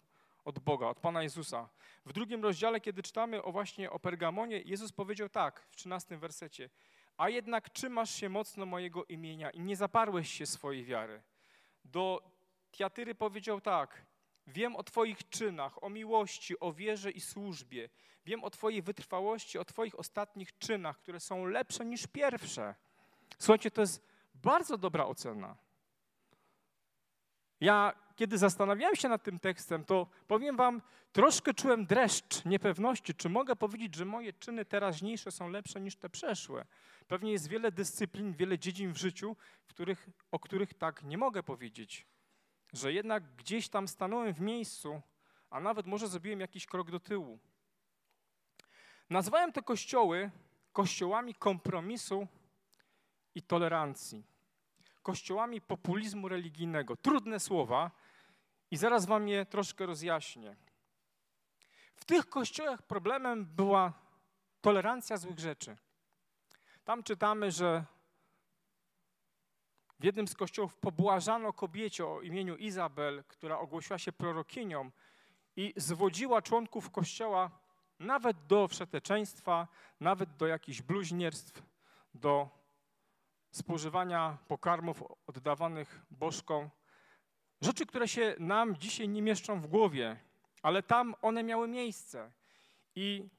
od 0.45 0.59
Boga, 0.59 0.87
od 0.87 0.99
Pana 0.99 1.23
Jezusa. 1.23 1.69
W 2.05 2.13
drugim 2.13 2.43
rozdziale, 2.43 2.81
kiedy 2.81 3.03
czytamy 3.03 3.43
o 3.43 3.51
właśnie 3.51 3.91
o 3.91 3.99
Pergamonie, 3.99 4.61
Jezus 4.61 4.91
powiedział 4.91 5.29
tak 5.29 5.59
w 5.69 5.75
13 5.75 6.17
wersecie. 6.17 6.69
A 7.17 7.29
jednak 7.29 7.69
trzymasz 7.69 8.15
się 8.15 8.29
mocno 8.29 8.65
mojego 8.65 9.05
imienia 9.05 9.49
i 9.49 9.59
nie 9.59 9.75
zaparłeś 9.75 10.31
się 10.31 10.45
swojej 10.45 10.85
wiary. 10.85 11.21
Do 11.85 12.21
Tiatyry 12.71 13.15
powiedział 13.15 13.61
tak. 13.61 14.05
Wiem 14.47 14.75
o 14.75 14.83
Twoich 14.83 15.29
czynach, 15.29 15.83
o 15.83 15.89
miłości, 15.89 16.59
o 16.59 16.73
wierze 16.73 17.11
i 17.11 17.21
służbie. 17.21 17.89
Wiem 18.25 18.43
o 18.43 18.49
Twojej 18.49 18.81
wytrwałości, 18.81 19.59
o 19.59 19.65
Twoich 19.65 19.99
ostatnich 19.99 20.57
czynach, 20.57 20.97
które 20.97 21.19
są 21.19 21.45
lepsze 21.45 21.85
niż 21.85 22.07
pierwsze. 22.07 22.75
Słuchajcie, 23.39 23.71
to 23.71 23.81
jest 23.81 24.07
bardzo 24.35 24.77
dobra 24.77 25.05
ocena. 25.05 25.55
Ja, 27.61 27.93
kiedy 28.15 28.37
zastanawiałem 28.37 28.95
się 28.95 29.09
nad 29.09 29.23
tym 29.23 29.39
tekstem, 29.39 29.85
to 29.85 30.07
powiem 30.27 30.57
Wam, 30.57 30.81
troszkę 31.11 31.53
czułem 31.53 31.85
dreszcz 31.85 32.45
niepewności, 32.45 33.13
czy 33.13 33.29
mogę 33.29 33.55
powiedzieć, 33.55 33.95
że 33.95 34.05
moje 34.05 34.33
czyny 34.33 34.65
teraźniejsze 34.65 35.31
są 35.31 35.49
lepsze 35.49 35.81
niż 35.81 35.95
te 35.95 36.09
przeszłe. 36.09 36.65
Pewnie 37.07 37.31
jest 37.31 37.47
wiele 37.47 37.71
dyscyplin, 37.71 38.33
wiele 38.33 38.59
dziedzin 38.59 38.93
w 38.93 38.97
życiu, 38.97 39.35
w 39.63 39.67
których, 39.67 40.09
o 40.31 40.39
których 40.39 40.73
tak 40.73 41.03
nie 41.03 41.17
mogę 41.17 41.43
powiedzieć. 41.43 42.07
Że 42.73 42.93
jednak 42.93 43.35
gdzieś 43.35 43.69
tam 43.69 43.87
stanąłem 43.87 44.33
w 44.33 44.41
miejscu, 44.41 45.01
a 45.49 45.59
nawet 45.59 45.87
może 45.87 46.07
zrobiłem 46.07 46.39
jakiś 46.39 46.65
krok 46.65 46.91
do 46.91 46.99
tyłu. 46.99 47.39
Nazwałem 49.09 49.51
te 49.51 49.61
kościoły 49.61 50.31
kościołami 50.73 51.35
kompromisu 51.35 52.27
i 53.35 53.41
tolerancji. 53.41 54.23
Kościołami 55.03 55.61
populizmu 55.61 56.27
religijnego. 56.27 56.95
Trudne 56.95 57.39
słowa 57.39 57.91
i 58.71 58.77
zaraz 58.77 59.05
wam 59.05 59.27
je 59.27 59.45
troszkę 59.45 59.85
rozjaśnię. 59.85 60.55
W 61.95 62.05
tych 62.05 62.29
kościołach 62.29 62.81
problemem 62.81 63.45
była 63.45 63.93
tolerancja 64.61 65.17
złych 65.17 65.39
rzeczy. 65.39 65.77
Tam 66.83 67.03
czytamy, 67.03 67.51
że 67.51 67.85
w 69.99 70.03
jednym 70.03 70.27
z 70.27 70.35
kościołów 70.35 70.75
pobłażano 70.75 71.53
kobiecie 71.53 72.05
o 72.05 72.21
imieniu 72.21 72.55
Izabel, 72.55 73.23
która 73.27 73.59
ogłosiła 73.59 73.99
się 73.99 74.11
prorokinią 74.11 74.91
i 75.55 75.73
zwodziła 75.77 76.41
członków 76.41 76.91
kościoła 76.91 77.51
nawet 77.99 78.47
do 78.47 78.67
wszeteczeństwa, 78.67 79.67
nawet 79.99 80.35
do 80.35 80.47
jakichś 80.47 80.81
bluźnierstw, 80.81 81.63
do 82.13 82.62
spożywania 83.53 84.37
pokarmów 84.47 85.03
oddawanych 85.27 86.05
bożkom. 86.11 86.69
Rzeczy, 87.61 87.85
które 87.85 88.07
się 88.07 88.35
nam 88.39 88.77
dzisiaj 88.77 89.09
nie 89.09 89.21
mieszczą 89.21 89.61
w 89.61 89.67
głowie, 89.67 90.19
ale 90.61 90.83
tam 90.83 91.15
one 91.21 91.43
miały 91.43 91.67
miejsce. 91.67 92.31
I 92.95 93.29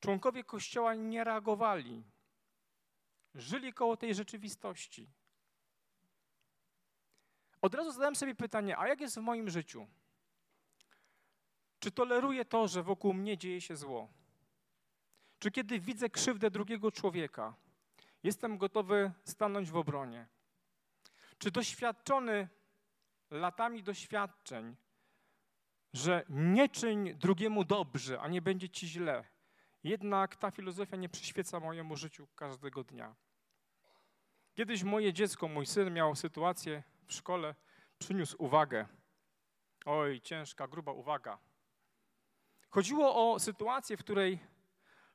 członkowie 0.00 0.44
Kościoła 0.44 0.94
nie 0.94 1.24
reagowali. 1.24 2.04
Żyli 3.34 3.72
koło 3.72 3.96
tej 3.96 4.14
rzeczywistości. 4.14 5.10
Od 7.62 7.74
razu 7.74 7.92
zadałem 7.92 8.16
sobie 8.16 8.34
pytanie, 8.34 8.78
a 8.78 8.88
jak 8.88 9.00
jest 9.00 9.16
w 9.16 9.20
moim 9.20 9.50
życiu? 9.50 9.86
Czy 11.78 11.90
toleruję 11.90 12.44
to, 12.44 12.68
że 12.68 12.82
wokół 12.82 13.14
mnie 13.14 13.38
dzieje 13.38 13.60
się 13.60 13.76
zło? 13.76 14.08
Czy 15.38 15.50
kiedy 15.50 15.80
widzę 15.80 16.10
krzywdę 16.10 16.50
drugiego 16.50 16.92
człowieka, 16.92 17.54
jestem 18.24 18.58
gotowy 18.58 19.12
stanąć 19.24 19.70
w 19.70 19.76
obronie? 19.76 20.26
Czy 21.38 21.50
doświadczony 21.50 22.48
latami 23.30 23.82
doświadczeń, 23.82 24.76
że 25.92 26.24
nie 26.28 26.68
czyń 26.68 27.14
drugiemu 27.14 27.64
dobrze, 27.64 28.20
a 28.20 28.28
nie 28.28 28.42
będzie 28.42 28.68
ci 28.68 28.88
źle, 28.88 29.24
jednak 29.84 30.36
ta 30.36 30.50
filozofia 30.50 30.96
nie 30.96 31.08
przyświeca 31.08 31.60
mojemu 31.60 31.96
życiu 31.96 32.28
każdego 32.36 32.84
dnia. 32.84 33.14
Kiedyś 34.54 34.82
moje 34.82 35.12
dziecko, 35.12 35.48
mój 35.48 35.66
syn 35.66 35.94
miał 35.94 36.16
sytuację 36.16 36.82
w 37.06 37.12
szkole, 37.12 37.54
przyniósł 37.98 38.36
uwagę. 38.38 38.86
Oj, 39.84 40.20
ciężka, 40.20 40.68
gruba 40.68 40.92
uwaga. 40.92 41.38
Chodziło 42.70 43.32
o 43.32 43.38
sytuację, 43.38 43.96
w 43.96 44.00
której 44.00 44.38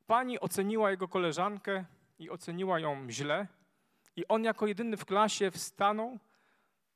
pani 0.08 0.39
oceniła 0.39 0.91
jego 0.91 1.08
koleżankę 1.08 1.86
i 2.19 2.29
oceniła 2.29 2.79
ją 2.79 3.12
źle, 3.12 3.47
i 4.15 4.27
on 4.27 4.43
jako 4.43 4.67
jedyny 4.67 4.97
w 4.97 5.05
klasie 5.05 5.51
wstanął 5.51 6.19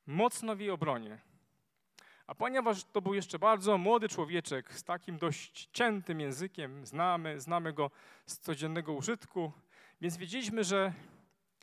mocno 0.06 0.56
w 0.56 0.60
jej 0.60 0.70
obronie. 0.70 1.18
A 2.26 2.34
ponieważ 2.34 2.84
to 2.84 3.02
był 3.02 3.14
jeszcze 3.14 3.38
bardzo 3.38 3.78
młody 3.78 4.08
człowieczek 4.08 4.72
z 4.72 4.84
takim 4.84 5.18
dość 5.18 5.68
ciętym 5.72 6.20
językiem, 6.20 6.86
znamy, 6.86 7.40
znamy 7.40 7.72
go 7.72 7.90
z 8.26 8.38
codziennego 8.38 8.92
użytku, 8.92 9.52
więc 10.00 10.16
wiedzieliśmy, 10.16 10.64
że 10.64 10.92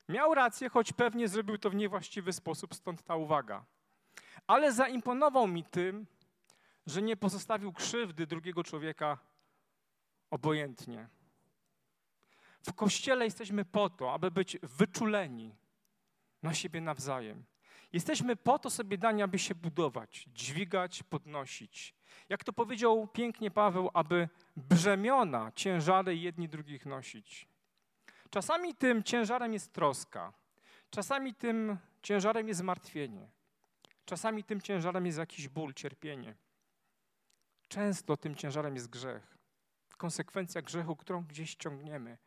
miał 0.10 0.34
rację, 0.34 0.70
choć 0.70 0.94
pewnie 0.94 1.28
zrobił 1.28 1.58
to 1.58 1.70
w 1.70 1.76
niewłaściwy 1.76 2.34
sposób, 2.34 2.76
stąd 2.76 3.04
ta 3.04 3.16
uwaga. 3.16 3.66
Ale 4.48 4.74
zaimponował 4.74 5.48
mi 5.48 5.64
tym, 5.64 6.06
że 6.86 7.02
nie 7.02 7.18
pozostawił 7.18 7.74
krzywdy 7.74 8.28
drugiego 8.28 8.64
człowieka 8.64 9.18
obojętnie. 10.30 11.08
W 12.64 12.74
kościele 12.74 13.26
jesteśmy 13.26 13.66
po 13.66 13.90
to, 13.90 14.14
aby 14.14 14.32
być 14.32 14.58
wyczuleni 14.64 15.56
na 16.44 16.54
siebie 16.54 16.82
nawzajem. 16.82 17.46
Jesteśmy 17.94 18.36
po 18.36 18.60
to 18.60 18.70
sobie 18.70 18.98
dani, 18.98 19.22
aby 19.22 19.40
się 19.40 19.56
budować, 19.56 20.26
dźwigać, 20.34 21.04
podnosić. 21.04 21.96
Jak 22.30 22.44
to 22.44 22.54
powiedział 22.54 23.08
pięknie 23.08 23.52
Paweł, 23.52 23.90
aby 23.94 24.30
brzemiona, 24.56 25.52
ciężary 25.56 26.16
jedni 26.16 26.50
drugich 26.50 26.86
nosić. 26.86 27.48
Czasami 28.30 28.76
tym 28.76 29.04
ciężarem 29.04 29.54
jest 29.54 29.74
troska, 29.74 30.34
czasami 30.90 31.36
tym 31.36 31.78
ciężarem 32.02 32.48
jest 32.48 32.60
zmartwienie, 32.60 33.30
czasami 34.06 34.44
tym 34.44 34.62
ciężarem 34.62 35.06
jest 35.06 35.18
jakiś 35.18 35.48
ból, 35.48 35.74
cierpienie. 35.74 36.36
Często 37.68 38.18
tym 38.18 38.36
ciężarem 38.36 38.76
jest 38.76 38.90
grzech, 38.90 39.38
konsekwencja 39.98 40.62
grzechu, 40.62 40.96
którą 40.96 41.24
gdzieś 41.24 41.56
ciągniemy, 41.56 42.18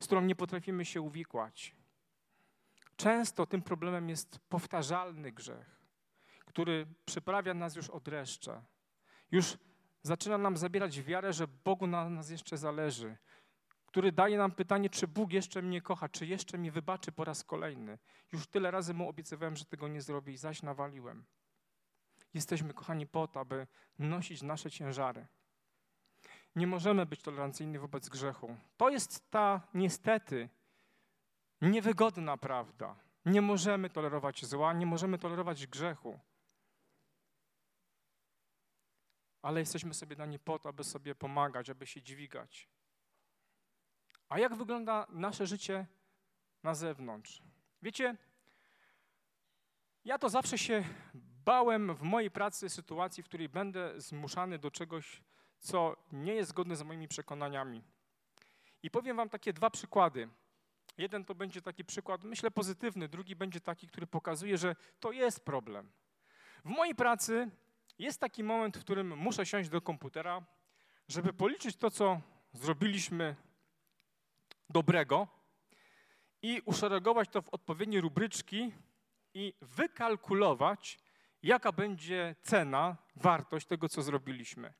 z 0.00 0.06
którą 0.06 0.20
nie 0.20 0.36
potrafimy 0.36 0.84
się 0.84 1.00
uwikłać. 1.00 1.76
Często 2.96 3.46
tym 3.46 3.62
problemem 3.62 4.08
jest 4.08 4.38
powtarzalny 4.48 5.32
grzech, 5.32 5.80
który 6.46 6.86
przyprawia 7.04 7.54
nas 7.54 7.76
już 7.76 7.90
od 7.90 8.02
dreszcze. 8.02 8.62
Już 9.30 9.58
zaczyna 10.02 10.38
nam 10.38 10.56
zabierać 10.56 11.02
wiarę, 11.02 11.32
że 11.32 11.48
Bogu 11.48 11.86
na 11.86 12.10
nas 12.10 12.30
jeszcze 12.30 12.56
zależy, 12.56 13.16
który 13.86 14.12
daje 14.12 14.38
nam 14.38 14.52
pytanie, 14.52 14.90
czy 14.90 15.08
Bóg 15.08 15.32
jeszcze 15.32 15.62
mnie 15.62 15.82
kocha, 15.82 16.08
czy 16.08 16.26
jeszcze 16.26 16.58
mi 16.58 16.70
wybaczy 16.70 17.12
po 17.12 17.24
raz 17.24 17.44
kolejny. 17.44 17.98
Już 18.32 18.46
tyle 18.46 18.70
razy 18.70 18.94
mu 18.94 19.08
obiecywałem, 19.08 19.56
że 19.56 19.64
tego 19.64 19.88
nie 19.88 20.00
zrobię 20.00 20.32
i 20.32 20.36
zaś 20.36 20.62
nawaliłem. 20.62 21.24
Jesteśmy 22.34 22.74
kochani 22.74 23.06
po 23.06 23.28
to, 23.28 23.40
aby 23.40 23.66
nosić 23.98 24.42
nasze 24.42 24.70
ciężary. 24.70 25.26
Nie 26.56 26.66
możemy 26.66 27.06
być 27.06 27.22
tolerancyjni 27.22 27.78
wobec 27.78 28.08
grzechu. 28.08 28.56
To 28.76 28.90
jest 28.90 29.30
ta 29.30 29.60
niestety 29.74 30.48
niewygodna 31.60 32.36
prawda. 32.36 32.96
Nie 33.24 33.42
możemy 33.42 33.90
tolerować 33.90 34.44
zła, 34.44 34.72
nie 34.72 34.86
możemy 34.86 35.18
tolerować 35.18 35.66
grzechu. 35.66 36.20
Ale 39.42 39.60
jesteśmy 39.60 39.94
sobie 39.94 40.16
dani 40.16 40.38
po 40.38 40.58
to, 40.58 40.68
aby 40.68 40.84
sobie 40.84 41.14
pomagać, 41.14 41.70
aby 41.70 41.86
się 41.86 42.02
dźwigać. 42.02 42.68
A 44.28 44.38
jak 44.38 44.54
wygląda 44.54 45.06
nasze 45.08 45.46
życie 45.46 45.86
na 46.62 46.74
zewnątrz? 46.74 47.42
Wiecie, 47.82 48.16
ja 50.04 50.18
to 50.18 50.28
zawsze 50.28 50.58
się 50.58 50.84
bałem 51.44 51.94
w 51.94 52.02
mojej 52.02 52.30
pracy 52.30 52.68
sytuacji, 52.68 53.22
w 53.22 53.26
której 53.26 53.48
będę 53.48 54.00
zmuszany 54.00 54.58
do 54.58 54.70
czegoś, 54.70 55.22
co 55.66 55.96
nie 56.12 56.34
jest 56.34 56.50
zgodne 56.50 56.76
z 56.76 56.82
moimi 56.82 57.08
przekonaniami. 57.08 57.82
I 58.82 58.90
powiem 58.90 59.16
Wam 59.16 59.28
takie 59.28 59.52
dwa 59.52 59.70
przykłady. 59.70 60.28
Jeden 60.98 61.24
to 61.24 61.34
będzie 61.34 61.62
taki 61.62 61.84
przykład, 61.84 62.24
myślę, 62.24 62.50
pozytywny, 62.50 63.08
drugi 63.08 63.36
będzie 63.36 63.60
taki, 63.60 63.86
który 63.88 64.06
pokazuje, 64.06 64.58
że 64.58 64.76
to 65.00 65.12
jest 65.12 65.44
problem. 65.44 65.92
W 66.64 66.68
mojej 66.68 66.94
pracy 66.94 67.50
jest 67.98 68.20
taki 68.20 68.44
moment, 68.44 68.76
w 68.76 68.80
którym 68.80 69.16
muszę 69.16 69.46
siąść 69.46 69.68
do 69.68 69.80
komputera, 69.80 70.44
żeby 71.08 71.32
policzyć 71.32 71.76
to, 71.76 71.90
co 71.90 72.20
zrobiliśmy 72.52 73.36
dobrego 74.70 75.28
i 76.42 76.62
uszeregować 76.64 77.28
to 77.28 77.42
w 77.42 77.48
odpowiednie 77.48 78.00
rubryczki 78.00 78.72
i 79.34 79.54
wykalkulować, 79.60 80.98
jaka 81.42 81.72
będzie 81.72 82.36
cena, 82.42 82.96
wartość 83.16 83.66
tego, 83.66 83.88
co 83.88 84.02
zrobiliśmy. 84.02 84.74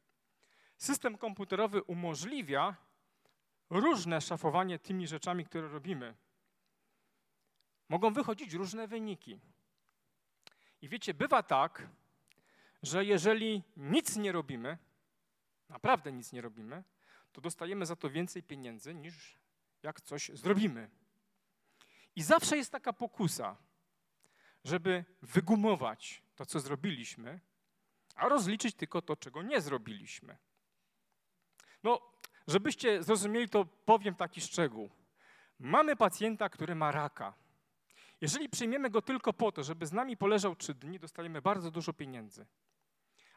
System 0.76 1.18
komputerowy 1.18 1.82
umożliwia 1.82 2.76
różne 3.70 4.20
szafowanie 4.20 4.78
tymi 4.78 5.06
rzeczami, 5.06 5.44
które 5.44 5.68
robimy. 5.68 6.14
Mogą 7.88 8.12
wychodzić 8.12 8.52
różne 8.52 8.88
wyniki. 8.88 9.40
I 10.82 10.88
wiecie, 10.88 11.14
bywa 11.14 11.42
tak, 11.42 11.88
że 12.82 13.04
jeżeli 13.04 13.62
nic 13.76 14.16
nie 14.16 14.32
robimy, 14.32 14.78
naprawdę 15.68 16.12
nic 16.12 16.32
nie 16.32 16.40
robimy, 16.40 16.84
to 17.32 17.40
dostajemy 17.40 17.86
za 17.86 17.96
to 17.96 18.10
więcej 18.10 18.42
pieniędzy 18.42 18.94
niż 18.94 19.36
jak 19.82 20.00
coś 20.00 20.30
zrobimy. 20.34 20.90
I 22.16 22.22
zawsze 22.22 22.56
jest 22.56 22.72
taka 22.72 22.92
pokusa, 22.92 23.56
żeby 24.64 25.04
wygumować 25.22 26.22
to, 26.36 26.46
co 26.46 26.60
zrobiliśmy, 26.60 27.40
a 28.14 28.28
rozliczyć 28.28 28.74
tylko 28.74 29.02
to, 29.02 29.16
czego 29.16 29.42
nie 29.42 29.60
zrobiliśmy. 29.60 30.36
No, 31.86 32.00
żebyście 32.46 33.02
zrozumieli, 33.02 33.48
to 33.48 33.64
powiem 33.64 34.14
taki 34.14 34.40
szczegół. 34.40 34.90
Mamy 35.58 35.96
pacjenta, 35.96 36.48
który 36.48 36.74
ma 36.74 36.92
raka. 36.92 37.34
Jeżeli 38.20 38.48
przyjmiemy 38.48 38.90
go 38.90 39.02
tylko 39.02 39.32
po 39.32 39.52
to, 39.52 39.62
żeby 39.62 39.86
z 39.86 39.92
nami 39.92 40.16
poleżał 40.16 40.56
trzy 40.56 40.74
dni, 40.74 40.98
dostajemy 40.98 41.42
bardzo 41.42 41.70
dużo 41.70 41.92
pieniędzy. 41.92 42.46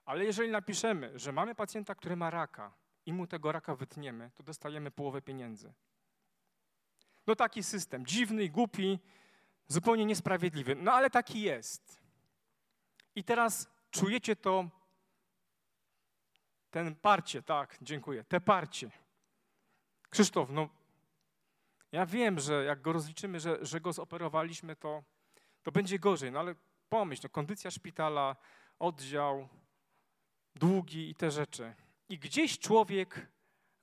Ale 0.06 0.26
jeżeli 0.26 0.52
napiszemy, 0.52 1.20
że 1.20 1.32
mamy 1.32 1.56
pacjenta, 1.56 1.96
który 1.96 2.16
ma 2.16 2.30
raka 2.30 2.74
i 3.06 3.14
mu 3.14 3.28
tego 3.28 3.52
raka 3.52 3.76
wytniemy, 3.76 4.32
to 4.36 4.44
dostajemy 4.44 4.92
połowę 4.92 5.22
pieniędzy. 5.22 5.74
No 7.28 7.36
taki 7.36 7.64
system, 7.64 8.06
dziwny, 8.06 8.50
głupi, 8.50 9.00
zupełnie 9.68 10.06
niesprawiedliwy. 10.06 10.76
No 10.76 10.92
ale 10.94 11.10
taki 11.10 11.42
jest. 11.42 12.02
I 13.16 13.24
teraz 13.24 13.70
czujecie 13.92 14.36
to, 14.36 14.70
ten 16.72 16.96
parcie, 16.96 17.44
tak, 17.44 17.78
dziękuję, 17.82 18.24
te 18.24 18.42
parcie. 18.42 18.90
Krzysztof, 20.10 20.50
no 20.50 20.70
ja 21.92 22.06
wiem, 22.06 22.40
że 22.40 22.64
jak 22.64 22.82
go 22.82 22.94
rozliczymy, 22.94 23.40
że, 23.40 23.66
że 23.66 23.82
go 23.82 23.94
zoperowaliśmy, 23.94 24.76
to, 24.76 25.04
to 25.64 25.72
będzie 25.72 26.00
gorzej, 26.00 26.32
no 26.32 26.40
ale 26.40 26.56
pomyśl, 26.90 27.22
no 27.24 27.30
kondycja 27.30 27.72
szpitala, 27.72 28.36
oddział, 28.80 29.50
długi 30.56 31.10
i 31.10 31.16
te 31.16 31.32
rzeczy. 31.32 31.74
I 32.10 32.20
gdzieś 32.20 32.60
człowiek 32.60 33.28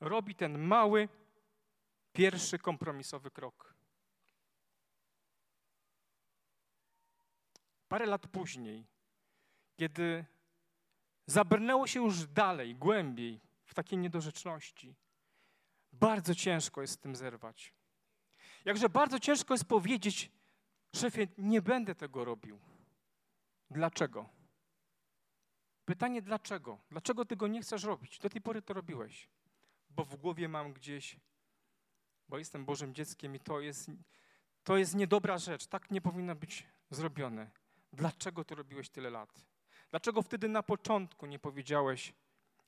robi 0.00 0.34
ten 0.34 0.58
mały, 0.58 1.08
pierwszy 2.12 2.58
kompromisowy 2.58 3.30
krok. 3.30 3.74
Parę 7.88 8.06
lat 8.06 8.26
później, 8.26 8.86
kiedy 9.76 10.24
zabrnęło 11.26 11.86
się 11.86 12.00
już 12.00 12.26
dalej, 12.26 12.74
głębiej 12.74 13.40
w 13.64 13.74
takiej 13.74 13.98
niedorzeczności, 13.98 14.94
bardzo 15.92 16.34
ciężko 16.34 16.80
jest 16.80 16.92
z 16.92 16.98
tym 16.98 17.16
zerwać. 17.16 17.74
Jakże 18.64 18.88
bardzo 18.88 19.20
ciężko 19.20 19.54
jest 19.54 19.64
powiedzieć, 19.64 20.30
szefie, 20.96 21.28
nie 21.38 21.62
będę 21.62 21.94
tego 21.94 22.24
robił. 22.24 22.60
Dlaczego? 23.70 24.28
Pytanie 25.84 26.22
dlaczego? 26.22 26.78
Dlaczego 26.90 27.24
tego 27.24 27.46
nie 27.46 27.62
chcesz 27.62 27.84
robić? 27.84 28.18
Do 28.18 28.30
tej 28.30 28.40
pory 28.40 28.62
to 28.62 28.74
robiłeś. 28.74 29.28
Bo 29.90 30.04
w 30.04 30.16
głowie 30.16 30.48
mam 30.48 30.72
gdzieś 30.72 31.16
bo 32.28 32.38
jestem 32.38 32.64
Bożym 32.64 32.94
dzieckiem 32.94 33.34
i 33.34 33.40
to 33.40 33.60
jest, 33.60 33.90
to 34.64 34.76
jest 34.76 34.94
niedobra 34.94 35.38
rzecz. 35.38 35.66
Tak 35.66 35.90
nie 35.90 36.00
powinno 36.00 36.34
być 36.34 36.66
zrobione. 36.90 37.50
Dlaczego 37.92 38.44
to 38.44 38.54
robiłeś 38.54 38.88
tyle 38.88 39.10
lat? 39.10 39.46
Dlaczego 39.90 40.22
wtedy 40.22 40.48
na 40.48 40.62
początku 40.62 41.26
nie 41.26 41.38
powiedziałeś, 41.38 42.12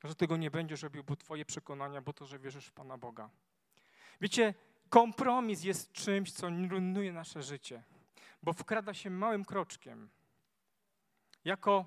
że 0.05 0.15
tego 0.15 0.37
nie 0.37 0.51
będziesz 0.51 0.83
robił, 0.83 1.05
bo 1.05 1.17
twoje 1.17 1.45
przekonania, 1.45 2.01
bo 2.01 2.13
to, 2.13 2.27
że 2.27 2.39
wierzysz 2.39 2.67
w 2.67 2.73
Pana 2.73 2.99
Boga? 2.99 3.31
Wiecie, 4.21 4.55
kompromis 4.89 5.65
jest 5.65 5.93
czymś, 5.93 6.33
co 6.33 6.49
rujnuje 6.69 7.13
nasze 7.13 7.43
życie, 7.43 7.83
bo 8.43 8.53
wkrada 8.53 8.95
się 8.95 9.11
małym 9.11 9.45
kroczkiem 9.45 10.11
jako 11.45 11.85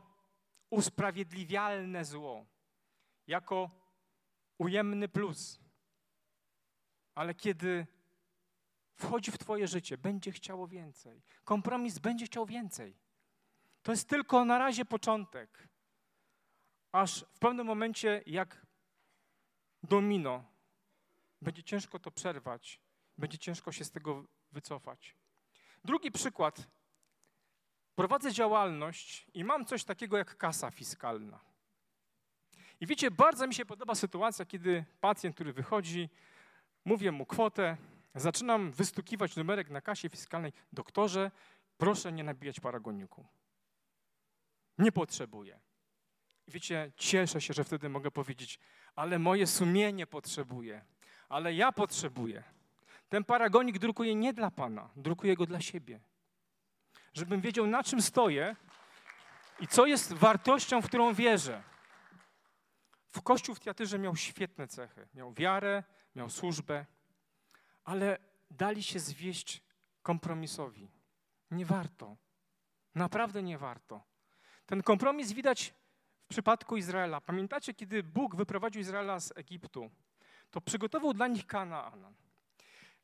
usprawiedliwialne 0.69 2.05
zło, 2.05 2.45
jako 3.27 3.69
ujemny 4.57 5.09
plus. 5.09 5.59
Ale 7.15 7.35
kiedy 7.35 7.87
wchodzi 8.95 9.31
w 9.31 9.37
Twoje 9.37 9.67
życie, 9.67 9.97
będzie 9.97 10.31
chciało 10.31 10.67
więcej. 10.67 11.21
Kompromis 11.43 11.99
będzie 11.99 12.25
chciał 12.25 12.45
więcej. 12.45 12.95
To 13.83 13.91
jest 13.91 14.09
tylko 14.09 14.45
na 14.45 14.57
razie 14.57 14.85
początek. 14.85 15.67
Aż 16.91 17.25
w 17.33 17.39
pewnym 17.39 17.67
momencie, 17.67 18.23
jak 18.25 18.65
domino, 19.83 20.43
będzie 21.41 21.63
ciężko 21.63 21.99
to 21.99 22.11
przerwać, 22.11 22.79
będzie 23.17 23.37
ciężko 23.37 23.71
się 23.71 23.85
z 23.85 23.91
tego 23.91 24.25
wycofać. 24.51 25.15
Drugi 25.83 26.11
przykład. 26.11 26.67
Prowadzę 27.95 28.33
działalność 28.33 29.25
i 29.33 29.43
mam 29.43 29.65
coś 29.65 29.83
takiego 29.83 30.17
jak 30.17 30.37
kasa 30.37 30.71
fiskalna. 30.71 31.39
I 32.79 32.87
wiecie, 32.87 33.11
bardzo 33.11 33.47
mi 33.47 33.53
się 33.53 33.65
podoba 33.65 33.95
sytuacja, 33.95 34.45
kiedy 34.45 34.85
pacjent, 35.01 35.35
który 35.35 35.53
wychodzi, 35.53 36.09
Mówię 36.85 37.11
mu 37.11 37.25
kwotę, 37.25 37.77
zaczynam 38.15 38.71
wystukiwać 38.71 39.35
numerek 39.35 39.69
na 39.69 39.81
kasie 39.81 40.09
fiskalnej. 40.09 40.53
Doktorze, 40.73 41.31
proszę 41.77 42.11
nie 42.11 42.23
nabijać 42.23 42.59
paragoniku. 42.59 43.25
Nie 44.81 44.91
potrzebuję. 44.91 45.59
Wiecie, 46.47 46.91
cieszę 46.95 47.41
się, 47.41 47.53
że 47.53 47.63
wtedy 47.63 47.89
mogę 47.89 48.11
powiedzieć, 48.11 48.59
ale 48.95 49.19
moje 49.19 49.47
sumienie 49.47 50.07
potrzebuje, 50.07 50.85
ale 51.29 51.53
ja 51.53 51.71
potrzebuję. 51.71 52.43
Ten 53.09 53.23
paragonik 53.23 53.79
drukuję 53.79 54.15
nie 54.15 54.33
dla 54.33 54.51
Pana, 54.51 54.89
drukuję 54.95 55.35
go 55.35 55.45
dla 55.45 55.61
siebie. 55.61 55.99
Żebym 57.13 57.41
wiedział, 57.41 57.67
na 57.67 57.83
czym 57.83 58.01
stoję 58.01 58.55
i 59.59 59.67
co 59.67 59.85
jest 59.85 60.13
wartością, 60.13 60.81
w 60.81 60.87
którą 60.87 61.13
wierzę. 61.13 61.63
W 63.09 63.21
Kościół 63.21 63.55
w 63.55 63.59
Tiatyrze 63.59 63.99
miał 63.99 64.15
świetne 64.15 64.67
cechy. 64.67 65.07
Miał 65.13 65.33
wiarę, 65.33 65.83
miał 66.15 66.29
służbę, 66.29 66.85
ale 67.83 68.17
dali 68.51 68.83
się 68.83 68.99
zwieść 68.99 69.63
kompromisowi. 70.01 70.91
Nie 71.51 71.65
warto. 71.65 72.17
Naprawdę 72.95 73.43
nie 73.43 73.57
warto. 73.57 74.10
Ten 74.71 74.83
kompromis 74.83 75.31
widać 75.31 75.73
w 76.25 76.27
przypadku 76.27 76.77
Izraela. 76.77 77.21
Pamiętacie, 77.21 77.73
kiedy 77.73 78.03
Bóg 78.03 78.35
wyprowadził 78.35 78.81
Izraela 78.81 79.19
z 79.19 79.37
Egiptu, 79.37 79.91
to 80.51 80.61
przygotował 80.61 81.13
dla 81.13 81.27
nich 81.27 81.47
Kanaan. 81.47 82.13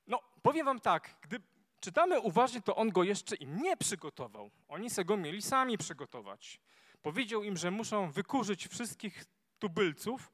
No, 0.07 0.21
powiem 0.41 0.65
wam 0.65 0.79
tak, 0.79 1.15
gdy 1.21 1.39
czytamy 1.79 2.19
uważnie, 2.19 2.61
to 2.61 2.75
on 2.75 2.89
go 2.89 3.03
jeszcze 3.03 3.35
im 3.35 3.61
nie 3.61 3.77
przygotował. 3.77 4.51
Oni 4.67 4.89
se 4.89 5.05
go 5.05 5.17
mieli 5.17 5.41
sami 5.41 5.77
przygotować. 5.77 6.59
Powiedział 7.01 7.43
im, 7.43 7.57
że 7.57 7.71
muszą 7.71 8.11
wykurzyć 8.11 8.67
wszystkich 8.67 9.25
tubylców 9.59 10.31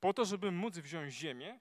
po 0.00 0.14
to, 0.14 0.24
żeby 0.24 0.50
móc 0.50 0.78
wziąć 0.78 1.12
ziemię, 1.12 1.60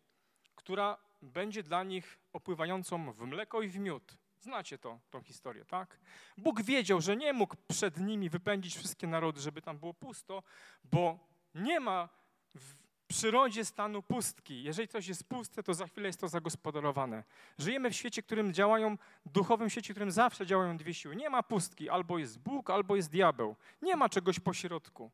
która 0.55 0.97
będzie 1.21 1.63
dla 1.63 1.83
nich 1.83 2.19
opływającą 2.33 3.11
w 3.11 3.19
mleko 3.19 3.61
i 3.61 3.67
w 3.67 3.79
miód. 3.79 4.17
Znacie 4.39 4.77
to, 4.77 4.99
tą 5.09 5.21
historię, 5.21 5.65
tak? 5.65 5.99
Bóg 6.37 6.61
wiedział, 6.61 7.01
że 7.01 7.17
nie 7.17 7.33
mógł 7.33 7.55
przed 7.67 7.97
nimi 7.97 8.29
wypędzić 8.29 8.77
wszystkie 8.77 9.07
narody, 9.07 9.41
żeby 9.41 9.61
tam 9.61 9.77
było 9.77 9.93
pusto, 9.93 10.43
bo 10.83 11.19
nie 11.55 11.79
ma 11.79 12.09
w 12.55 12.75
przyrodzie 13.07 13.65
stanu 13.65 14.01
pustki. 14.01 14.63
Jeżeli 14.63 14.87
coś 14.87 15.07
jest 15.07 15.23
puste, 15.23 15.63
to 15.63 15.73
za 15.73 15.87
chwilę 15.87 16.07
jest 16.07 16.19
to 16.19 16.27
zagospodarowane. 16.27 17.23
Żyjemy 17.57 17.89
w 17.89 17.95
świecie, 17.95 18.21
w 18.21 18.25
którym 18.25 18.53
działają, 18.53 18.97
duchowym 19.25 19.69
świecie, 19.69 19.93
w 19.93 19.95
którym 19.95 20.11
zawsze 20.11 20.45
działają 20.45 20.77
dwie 20.77 20.93
siły. 20.93 21.15
Nie 21.15 21.29
ma 21.29 21.43
pustki, 21.43 21.89
albo 21.89 22.17
jest 22.17 22.39
Bóg, 22.39 22.69
albo 22.69 22.95
jest 22.95 23.09
diabeł. 23.09 23.55
Nie 23.81 23.95
ma 23.95 24.09
czegoś 24.09 24.39
pośrodku. 24.39 25.11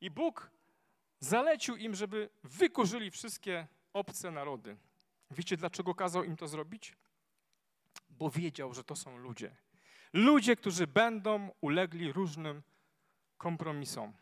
I 0.00 0.10
Bóg 0.10 0.50
zalecił 1.20 1.76
im, 1.76 1.94
żeby 1.94 2.30
wykurzyli 2.44 3.10
wszystkie 3.10 3.66
obce 3.92 4.30
narody. 4.30 4.76
Wiecie, 5.30 5.56
dlaczego 5.56 5.94
kazał 5.94 6.24
im 6.24 6.36
to 6.36 6.48
zrobić? 6.48 6.96
Bo 8.22 8.30
wiedział, 8.30 8.74
że 8.74 8.84
to 8.84 8.96
są 8.96 9.16
ludzie. 9.16 9.56
Ludzie, 10.12 10.56
którzy 10.56 10.86
będą 10.86 11.50
ulegli 11.60 12.12
różnym 12.12 12.62
kompromisom. 13.38 14.12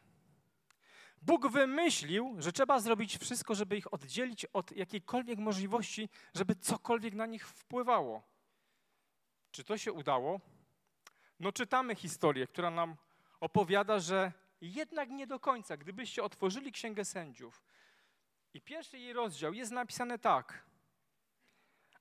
Bóg 1.23 1.49
wymyślił, 1.49 2.37
że 2.39 2.53
trzeba 2.53 2.81
zrobić 2.81 3.19
wszystko, 3.19 3.55
żeby 3.55 3.77
ich 3.77 3.95
oddzielić 3.95 4.45
od 4.45 4.73
jakiejkolwiek 4.73 5.39
możliwości, 5.39 6.09
żeby 6.35 6.55
cokolwiek 6.57 7.15
na 7.15 7.27
nich 7.27 7.49
wpływało. 7.49 8.23
Czy 9.51 9.65
to 9.65 9.79
się 9.79 9.93
udało? 9.93 10.41
No 11.41 11.53
czytamy 11.53 11.95
historię, 11.95 12.47
która 12.47 12.71
nam 12.71 12.97
opowiada, 13.41 13.99
że 13.99 14.33
jednak 14.61 15.11
nie 15.11 15.27
do 15.27 15.41
końca. 15.41 15.77
Gdybyście 15.77 16.23
otworzyli 16.23 16.73
Księgę 16.73 17.05
Sędziów 17.05 17.63
i 18.55 18.61
pierwszy 18.61 18.99
jej 18.99 19.13
rozdział 19.13 19.53
jest 19.53 19.73
napisane 19.73 20.19
tak. 20.19 20.70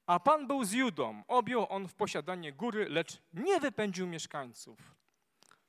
A 0.10 0.20
Pan 0.20 0.48
był 0.48 0.64
z 0.64 0.72
Judą, 0.72 1.24
objął 1.28 1.66
on 1.70 1.88
w 1.88 1.94
posiadanie 1.94 2.54
góry, 2.54 2.90
lecz 2.90 3.22
nie 3.34 3.60
wypędził 3.60 4.08
mieszkańców. 4.08 4.96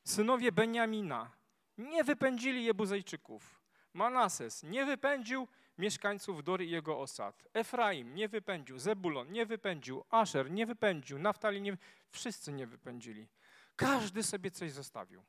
Synowie 0.04 0.52
Beniamina 0.52 1.30
nie 1.78 2.04
wypędzili 2.04 2.64
Jebuzejczyków. 2.64 3.62
Manases 3.94 4.62
nie 4.62 4.86
wypędził 4.86 5.48
mieszkańców 5.78 6.44
Dory 6.44 6.64
i 6.66 6.70
jego 6.70 7.00
osad. 7.00 7.44
Efraim 7.54 8.14
nie 8.14 8.28
wypędził, 8.28 8.78
Zebulon 8.78 9.32
nie 9.32 9.46
wypędził, 9.46 10.04
Asher 10.10 10.50
nie 10.50 10.66
wypędził, 10.66 11.18
Naftali 11.18 11.62
nie 11.62 11.76
Wszyscy 12.10 12.52
nie 12.52 12.66
wypędzili. 12.66 13.28
Każdy 13.76 14.22
sobie 14.22 14.50
coś 14.50 14.72
zostawił. 14.72 15.22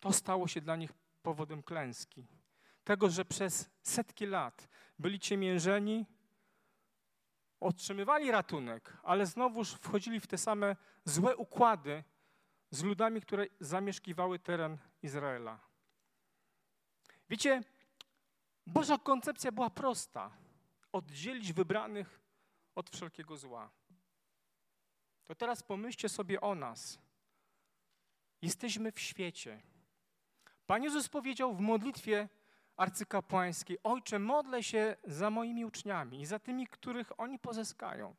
To 0.00 0.12
stało 0.12 0.48
się 0.48 0.60
dla 0.60 0.76
nich 0.76 0.92
powodem 1.22 1.62
klęski. 1.62 2.26
Tego, 2.84 3.10
że 3.10 3.24
przez 3.24 3.70
setki 3.82 4.26
lat 4.26 4.68
byli 4.98 5.20
ciemiężeni, 5.20 6.06
otrzymywali 7.60 8.30
ratunek, 8.30 8.96
ale 9.02 9.26
znowuż 9.26 9.72
wchodzili 9.72 10.20
w 10.20 10.26
te 10.26 10.38
same 10.38 10.76
złe 11.04 11.36
układy 11.36 12.04
z 12.70 12.82
ludami, 12.82 13.20
które 13.20 13.46
zamieszkiwały 13.60 14.38
teren 14.38 14.78
Izraela. 15.02 15.60
Wiecie, 17.30 17.62
Boża 18.66 18.98
koncepcja 18.98 19.52
była 19.52 19.70
prosta. 19.70 20.30
Oddzielić 20.92 21.52
wybranych 21.52 22.20
od 22.74 22.90
wszelkiego 22.90 23.36
zła. 23.36 23.70
To 25.24 25.34
teraz 25.34 25.62
pomyślcie 25.62 26.08
sobie 26.08 26.40
o 26.40 26.54
nas. 26.54 26.98
Jesteśmy 28.42 28.92
w 28.92 29.00
świecie. 29.00 29.62
Pan 30.66 30.82
Jezus 30.82 31.08
powiedział 31.08 31.54
w 31.54 31.60
modlitwie 31.60 32.28
arcykapłańskiej: 32.82 33.78
Ojcze, 33.82 34.18
modlę 34.18 34.62
się 34.62 34.96
za 35.04 35.30
moimi 35.30 35.64
uczniami 35.64 36.20
i 36.20 36.26
za 36.26 36.38
tymi, 36.38 36.66
których 36.66 37.20
oni 37.20 37.38
pozyskają, 37.38 38.14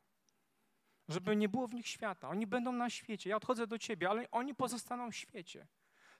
żeby 1.08 1.36
nie 1.36 1.48
było 1.48 1.68
w 1.68 1.74
nich 1.74 1.88
świata. 1.88 2.28
Oni 2.28 2.46
będą 2.46 2.72
na 2.72 2.90
świecie. 2.90 3.30
Ja 3.30 3.36
odchodzę 3.36 3.66
do 3.66 3.78
Ciebie, 3.78 4.10
ale 4.10 4.30
oni 4.30 4.54
pozostaną 4.54 5.10
w 5.10 5.16
świecie. 5.16 5.66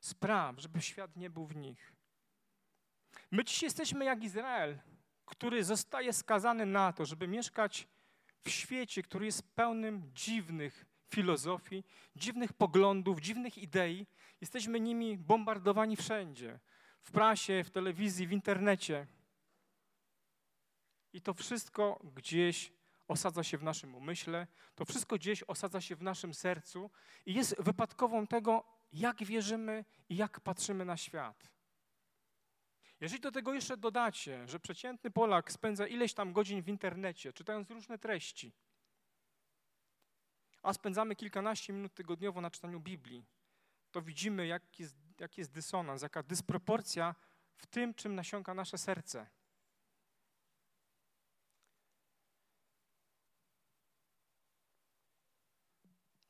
Spraw, 0.00 0.59
żeby 0.59 0.83
świat 0.83 1.16
nie 1.16 1.30
był 1.30 1.46
w 1.46 1.57
nich. 1.57 1.92
My 3.30 3.44
dziś 3.44 3.62
jesteśmy 3.62 4.04
jak 4.04 4.24
Izrael, 4.24 4.78
który 5.24 5.64
zostaje 5.64 6.12
skazany 6.12 6.66
na 6.66 6.92
to, 6.92 7.04
żeby 7.04 7.28
mieszkać 7.28 7.88
w 8.44 8.50
świecie, 8.50 9.02
który 9.02 9.26
jest 9.26 9.42
pełnym 9.54 10.11
dziwnych 10.14 10.87
filozofii, 11.09 11.85
dziwnych 12.16 12.52
poglądów, 12.52 13.20
dziwnych 13.20 13.59
idei. 13.59 14.07
Jesteśmy 14.40 14.80
nimi 14.80 15.18
bombardowani 15.18 15.96
wszędzie 15.96 16.59
w 17.05 17.11
prasie, 17.11 17.64
w 17.64 17.71
telewizji, 17.71 18.27
w 18.27 18.33
internecie. 18.33 19.07
I 21.12 21.21
to 21.21 21.35
wszystko 21.35 22.01
gdzieś 22.14 22.73
osadza 23.09 23.43
się 23.43 23.59
w 23.59 23.62
naszym 23.62 23.95
umyśle, 23.95 24.47
to 24.75 24.85
wszystko 24.85 25.17
gdzieś 25.17 25.43
osadza 25.43 25.81
się 25.81 25.97
w 25.97 26.03
naszym 26.03 26.35
sercu 26.35 26.90
i 27.27 27.35
jest 27.35 27.62
wypadkową 27.62 28.27
tego, 28.27 28.64
jak 28.93 29.25
wierzymy 29.25 29.85
i 30.09 30.17
jak 30.17 30.40
patrzymy 30.40 30.85
na 30.85 30.97
świat. 30.97 31.51
Jeżeli 33.01 33.21
do 33.21 33.33
tego 33.33 33.55
jeszcze 33.55 33.77
dodacie, 33.77 34.49
że 34.49 34.61
przeciętny 34.61 35.11
Polak 35.11 35.53
spędza 35.53 35.87
ileś 35.87 36.14
tam 36.14 36.33
godzin 36.33 36.62
w 36.62 36.69
internecie, 36.69 37.33
czytając 37.33 37.71
różne 37.71 37.99
treści, 37.99 38.53
a 40.62 40.73
spędzamy 40.73 41.17
kilkanaście 41.17 41.73
minut 41.73 41.95
tygodniowo 41.95 42.40
na 42.40 42.51
czytaniu 42.51 42.81
Biblii, 42.81 43.25
to 43.90 44.03
widzimy, 44.03 44.47
jaki 44.47 44.83
jest, 44.83 44.97
jaki 45.18 45.40
jest 45.40 45.53
dysonans, 45.53 46.03
jaka 46.03 46.22
dysproporcja 46.22 47.14
w 47.57 47.66
tym, 47.66 47.94
czym 47.94 48.14
nasiąka 48.14 48.55
nasze 48.55 48.79
serce. 48.79 49.27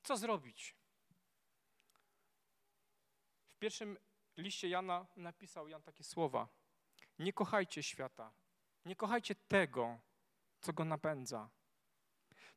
Co 0.03 0.17
zrobić? 0.17 0.77
W 3.49 3.57
pierwszym 3.59 3.99
liście 4.37 4.69
Jana 4.69 5.07
napisał 5.17 5.69
Jan 5.69 5.83
takie 5.83 6.05
słowa. 6.05 6.49
Nie 7.19 7.33
kochajcie 7.33 7.83
świata. 7.83 8.33
Nie 8.85 8.97
kochajcie 8.97 9.35
tego, 9.35 10.01
co 10.61 10.73
go 10.73 10.85
napędza. 10.85 11.51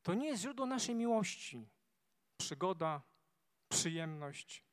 To 0.03 0.13
nie 0.13 0.27
jest 0.27 0.41
źródło 0.41 0.65
naszej 0.65 0.95
miłości. 0.95 1.69
Przygoda, 2.37 3.01
przyjemność. 3.69 4.66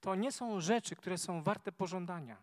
To 0.00 0.14
nie 0.14 0.32
są 0.32 0.60
rzeczy, 0.60 0.96
które 0.96 1.18
są 1.18 1.42
warte 1.42 1.72
pożądania. 1.72 2.42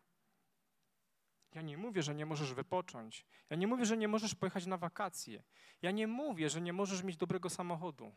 Ja 1.54 1.62
nie 1.62 1.78
mówię, 1.78 2.04
że 2.04 2.15
nie 2.15 2.26
możesz 2.26 2.54
wypocząć. 2.54 3.26
Ja 3.50 3.58
nie 3.58 3.67
mówię, 3.67 3.86
że 3.86 3.98
nie 3.98 4.08
możesz 4.08 4.36
pojechać 4.36 4.65
na 4.65 4.78
wakacje. 4.78 5.43
Ja 5.82 5.91
nie 5.91 6.08
mówię, 6.08 6.50
że 6.50 6.62
nie 6.62 6.74
możesz 6.74 7.04
mieć 7.04 7.17
dobrego 7.17 7.50
samochodu. 7.50 8.15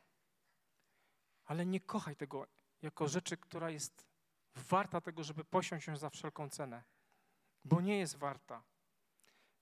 Ale 1.44 1.66
nie 1.66 1.80
kochaj 1.80 2.16
tego 2.16 2.46
jako 2.82 3.08
rzeczy, 3.08 3.36
która 3.36 3.70
jest 3.70 4.06
warta 4.54 5.00
tego, 5.00 5.24
żeby 5.24 5.44
posiąść 5.44 5.86
ją 5.86 5.96
za 5.96 6.10
wszelką 6.10 6.48
cenę, 6.48 6.82
bo 7.64 7.80
nie 7.80 7.98
jest 7.98 8.16
warta. 8.16 8.62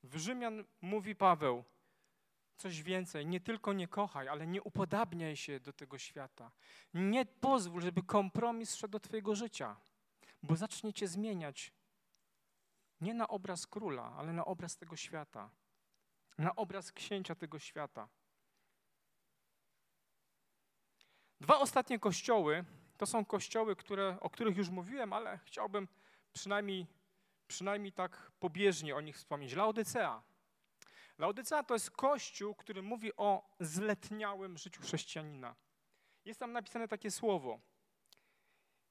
W 0.02 0.16
Rzymian 0.16 0.64
mówi 0.80 1.16
Paweł 1.16 1.64
coś 2.58 2.82
więcej, 2.82 3.26
nie 3.26 3.40
tylko 3.40 3.72
nie 3.72 3.88
kochaj, 3.88 4.28
ale 4.28 4.46
nie 4.46 4.62
upodabniaj 4.62 5.36
się 5.36 5.60
do 5.60 5.72
tego 5.72 5.98
świata. 5.98 6.50
Nie 6.94 7.26
pozwól, 7.26 7.82
żeby 7.82 8.02
kompromis 8.02 8.74
szedł 8.74 8.92
do 8.92 9.00
twojego 9.00 9.34
życia, 9.34 9.76
bo 10.42 10.56
zacznie 10.56 10.92
cię 10.92 11.08
zmieniać 11.08 11.72
nie 13.00 13.14
na 13.14 13.28
obraz 13.28 13.66
króla, 13.66 14.14
ale 14.16 14.32
na 14.32 14.44
obraz 14.44 14.76
tego 14.76 14.96
świata, 14.96 15.50
na 16.38 16.56
obraz 16.56 16.92
księcia 16.92 17.34
tego 17.34 17.58
świata. 17.58 18.08
Dwa 21.40 21.58
ostatnie 21.58 21.98
kościoły 21.98 22.64
to 22.96 23.06
są 23.06 23.24
kościoły, 23.24 23.76
które, 23.76 24.16
o 24.20 24.30
których 24.30 24.56
już 24.56 24.68
mówiłem, 24.68 25.12
ale 25.12 25.38
chciałbym 25.44 25.88
przynajmniej, 26.32 26.86
przynajmniej 27.46 27.92
tak 27.92 28.32
pobieżnie 28.40 28.96
o 28.96 29.00
nich 29.00 29.16
wspomnieć. 29.16 29.54
Laodycea. 29.54 30.22
Laodycea 31.18 31.62
to 31.62 31.74
jest 31.74 31.90
kościół, 31.90 32.54
który 32.54 32.82
mówi 32.82 33.16
o 33.16 33.56
zletniałym 33.60 34.58
życiu 34.58 34.82
chrześcijanina. 34.82 35.54
Jest 36.24 36.40
tam 36.40 36.52
napisane 36.52 36.88
takie 36.88 37.10
słowo. 37.10 37.60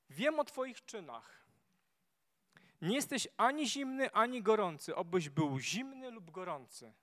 Wiem 0.09 0.39
o 0.39 0.43
Twoich 0.43 0.85
czynach. 0.85 1.47
Nie 2.81 2.95
jesteś 2.95 3.27
ani 3.37 3.67
zimny, 3.69 4.11
ani 4.11 4.43
gorący, 4.43 4.95
obyś 4.95 5.29
był 5.29 5.59
zimny 5.59 6.11
lub 6.11 6.31
gorący. 6.31 6.93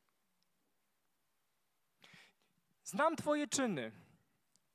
Znam 2.85 3.17
Twoje 3.17 3.49
czyny. 3.49 3.93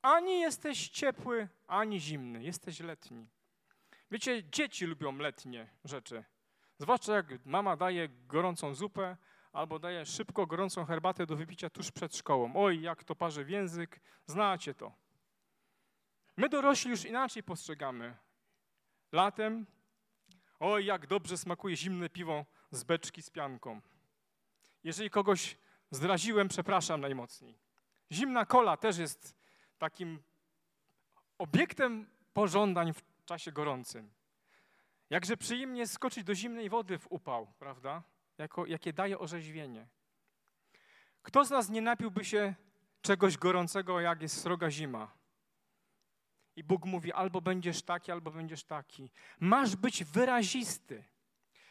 Ani 0.02 0.40
jesteś 0.40 0.88
ciepły, 0.88 1.48
ani 1.66 2.00
zimny. 2.00 2.42
Jesteś 2.42 2.80
letni. 2.80 3.28
Wiecie, 4.10 4.44
dzieci 4.44 4.86
lubią 4.86 5.16
letnie 5.16 5.68
rzeczy. 5.84 6.24
Zwłaszcza 6.78 7.12
jak 7.12 7.46
mama 7.46 7.76
daje 7.76 8.08
gorącą 8.08 8.74
zupę 8.74 9.16
albo 9.52 9.78
daje 9.78 10.06
szybko 10.06 10.46
gorącą 10.46 10.84
herbatę 10.84 11.26
do 11.26 11.36
wypicia 11.36 11.70
tuż 11.70 11.90
przed 11.90 12.16
szkołą. 12.16 12.52
Oj, 12.54 12.80
jak 12.80 13.04
to 13.04 13.14
parzy 13.14 13.44
w 13.44 13.50
język, 13.50 14.00
znacie 14.26 14.74
to. 14.74 14.92
My 16.36 16.48
dorośli 16.48 16.90
już 16.90 17.04
inaczej 17.04 17.42
postrzegamy. 17.42 18.16
Latem, 19.12 19.66
oj, 20.60 20.84
jak 20.84 21.06
dobrze 21.06 21.38
smakuje 21.38 21.76
zimne 21.76 22.08
piwo 22.08 22.44
z 22.70 22.84
beczki 22.84 23.22
z 23.22 23.30
pianką. 23.30 23.80
Jeżeli 24.84 25.10
kogoś 25.10 25.56
zdraziłem, 25.90 26.48
przepraszam 26.48 27.00
najmocniej. 27.00 27.58
Zimna 28.12 28.46
kola 28.46 28.76
też 28.76 28.98
jest 28.98 29.36
takim 29.78 30.22
obiektem 31.38 32.10
pożądań 32.32 32.92
w 32.92 33.02
czasie 33.24 33.52
gorącym. 33.52 34.10
Jakże 35.10 35.36
przyjemnie 35.36 35.86
skoczyć 35.86 36.24
do 36.24 36.34
zimnej 36.34 36.68
wody 36.68 36.98
w 36.98 37.06
upał, 37.12 37.46
prawda? 37.58 38.02
Jako, 38.40 38.66
jakie 38.66 38.92
daje 38.92 39.18
orzeźwienie. 39.18 39.88
Kto 41.22 41.44
z 41.44 41.50
nas 41.50 41.68
nie 41.68 41.82
napiłby 41.82 42.24
się 42.24 42.54
czegoś 43.02 43.36
gorącego, 43.36 44.00
jak 44.00 44.22
jest 44.22 44.40
sroga 44.40 44.70
zima? 44.70 45.12
I 46.56 46.64
Bóg 46.64 46.84
mówi: 46.84 47.12
albo 47.12 47.40
będziesz 47.40 47.82
taki, 47.82 48.12
albo 48.12 48.30
będziesz 48.30 48.64
taki. 48.64 49.10
Masz 49.40 49.76
być 49.76 50.04
wyrazisty. 50.04 51.04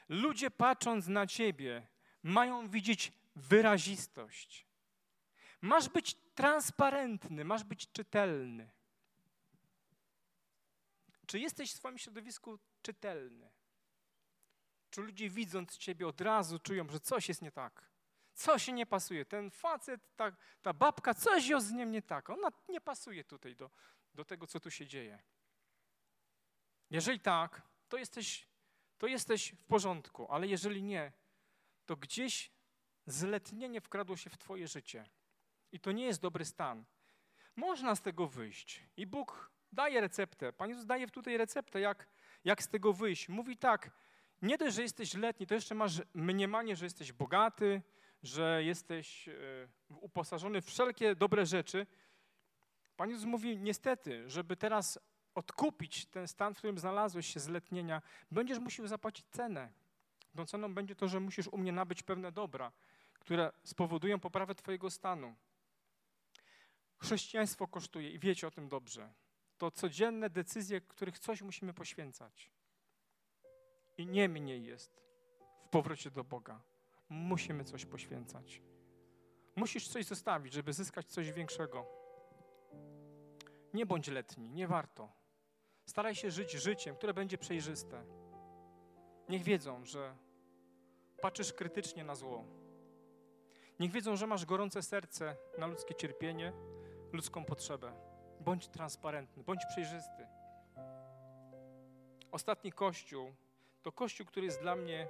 Ludzie 0.10 0.52
patrząc 0.52 1.08
na 1.08 1.28
ciebie, 1.28 1.88
mają 2.24 2.68
widzieć 2.70 3.14
wyrazistość. 3.36 4.66
Masz 5.62 5.90
być 5.90 6.16
transparentny, 6.36 7.46
masz 7.46 7.64
być 7.64 7.92
czytelny. 7.92 8.70
Czy 11.26 11.40
jesteś 11.40 11.72
w 11.72 11.76
swoim 11.76 11.98
środowisku 11.98 12.60
czytelny? 12.82 13.50
Czy 14.90 15.02
ludzie 15.02 15.30
widząc 15.30 15.78
ciebie 15.78 16.08
od 16.08 16.22
razu 16.22 16.60
czują, 16.60 16.90
że 16.90 17.00
coś 17.00 17.28
jest 17.30 17.42
nie 17.42 17.52
tak? 17.52 17.90
Coś 18.34 18.68
nie 18.68 18.86
pasuje. 18.86 19.26
Ten 19.26 19.52
facet, 19.52 20.02
ta, 20.16 20.32
ta 20.62 20.74
babka, 20.74 21.14
coś 21.14 21.48
jest 21.48 21.68
z 21.68 21.72
nim 21.72 21.92
nie 21.92 22.02
tak. 22.02 22.30
Ona 22.30 22.48
nie 22.70 22.82
pasuje 22.82 23.24
tutaj 23.24 23.56
do, 23.56 23.72
do 24.16 24.26
tego, 24.26 24.48
co 24.48 24.60
tu 24.60 24.72
się 24.72 24.88
dzieje. 24.88 25.20
Jeżeli 26.90 27.20
tak, 27.20 27.62
to 27.90 27.98
jesteś, 27.98 28.48
to 28.98 29.08
jesteś 29.08 29.52
w 29.52 29.64
porządku, 29.64 30.28
ale 30.32 30.48
jeżeli 30.48 30.84
nie, 30.84 31.12
to 31.86 31.96
gdzieś 31.96 32.52
zletnienie 33.06 33.82
wkradło 33.82 34.18
się 34.18 34.30
w 34.30 34.38
Twoje 34.38 34.68
życie. 34.68 35.10
I 35.72 35.80
to 35.80 35.92
nie 35.92 36.06
jest 36.06 36.22
dobry 36.22 36.46
stan. 36.46 36.86
Można 37.56 37.96
z 37.96 38.02
tego 38.02 38.28
wyjść. 38.28 38.84
I 38.98 39.08
Bóg 39.08 39.52
daje 39.72 40.02
receptę. 40.02 40.54
Pan 40.54 40.70
Jezus 40.70 40.86
daje 40.86 41.08
tutaj 41.08 41.38
receptę, 41.38 41.80
jak, 41.80 42.08
jak 42.44 42.64
z 42.64 42.68
tego 42.68 42.94
wyjść. 42.94 43.30
Mówi 43.30 43.58
tak, 43.58 43.92
nie 44.42 44.58
dość, 44.58 44.76
że 44.76 44.82
jesteś 44.82 45.14
letni, 45.14 45.48
to 45.48 45.54
jeszcze 45.54 45.76
masz 45.76 46.02
mniemanie, 46.14 46.76
że 46.76 46.86
jesteś 46.86 47.12
bogaty, 47.12 47.82
że 48.24 48.64
jesteś 48.64 49.28
e, 49.28 49.34
uposażony 49.90 50.62
w 50.62 50.66
wszelkie 50.66 51.16
dobre 51.16 51.46
rzeczy. 51.46 51.88
Pan 52.98 53.10
Jezus 53.10 53.26
mówi, 53.26 53.58
niestety, 53.58 54.30
żeby 54.30 54.56
teraz 54.56 55.00
odkupić 55.36 56.06
ten 56.06 56.28
stan, 56.28 56.54
w 56.54 56.58
którym 56.58 56.78
znalazłeś 56.78 57.34
się 57.34 57.40
z 57.40 57.48
letnienia, 57.48 58.02
będziesz 58.32 58.60
musiał 58.60 58.88
zapłacić 58.88 59.26
cenę. 59.32 59.72
Tą 60.36 60.46
ceną 60.46 60.74
będzie 60.74 60.96
to, 60.96 61.08
że 61.08 61.20
musisz 61.20 61.48
u 61.48 61.58
mnie 61.58 61.72
nabyć 61.72 62.04
pewne 62.04 62.32
dobra, 62.32 62.72
które 63.14 63.52
spowodują 63.64 64.20
poprawę 64.20 64.56
twojego 64.56 64.90
stanu. 64.90 65.36
Chrześcijaństwo 66.98 67.68
kosztuje 67.68 68.12
i 68.12 68.20
wiecie 68.20 68.48
o 68.48 68.52
tym 68.52 68.70
dobrze. 68.70 69.14
To 69.58 69.72
codzienne 69.72 70.30
decyzje, 70.30 70.82
których 70.82 71.20
coś 71.20 71.42
musimy 71.42 71.74
poświęcać. 71.74 72.52
I 74.00 74.08
nie 74.08 74.30
mniej 74.30 74.66
jest 74.66 75.02
w 75.66 75.70
powrocie 75.70 76.12
do 76.12 76.24
Boga. 76.24 76.62
Musimy 77.10 77.64
coś 77.64 77.86
poświęcać. 77.86 78.62
Musisz 79.56 79.88
coś 79.88 80.06
zostawić, 80.06 80.54
żeby 80.54 80.74
zyskać 80.74 81.06
coś 81.06 81.32
większego. 81.32 81.86
Nie 83.74 83.86
bądź 83.86 84.08
letni, 84.08 84.50
nie 84.50 84.68
warto. 84.68 85.12
Staraj 85.86 86.16
się 86.16 86.32
żyć 86.32 86.52
życiem, 86.52 86.96
które 86.96 87.14
będzie 87.14 87.38
przejrzyste. 87.38 88.04
Niech 89.30 89.44
wiedzą, 89.44 89.86
że 89.86 90.18
patrzysz 91.22 91.54
krytycznie 91.54 92.04
na 92.04 92.16
zło. 92.16 92.46
Niech 93.80 93.92
wiedzą, 93.92 94.16
że 94.16 94.28
masz 94.28 94.46
gorące 94.46 94.82
serce 94.82 95.36
na 95.58 95.68
ludzkie 95.68 95.96
cierpienie, 95.96 96.54
ludzką 97.14 97.46
potrzebę. 97.46 97.94
Bądź 98.40 98.68
transparentny, 98.68 99.44
bądź 99.44 99.66
przejrzysty. 99.66 100.28
Ostatni 102.32 102.72
kościół 102.72 103.34
to 103.82 103.92
kościół, 103.92 104.26
który 104.26 104.46
jest 104.46 104.62
dla 104.62 104.76
mnie 104.76 105.08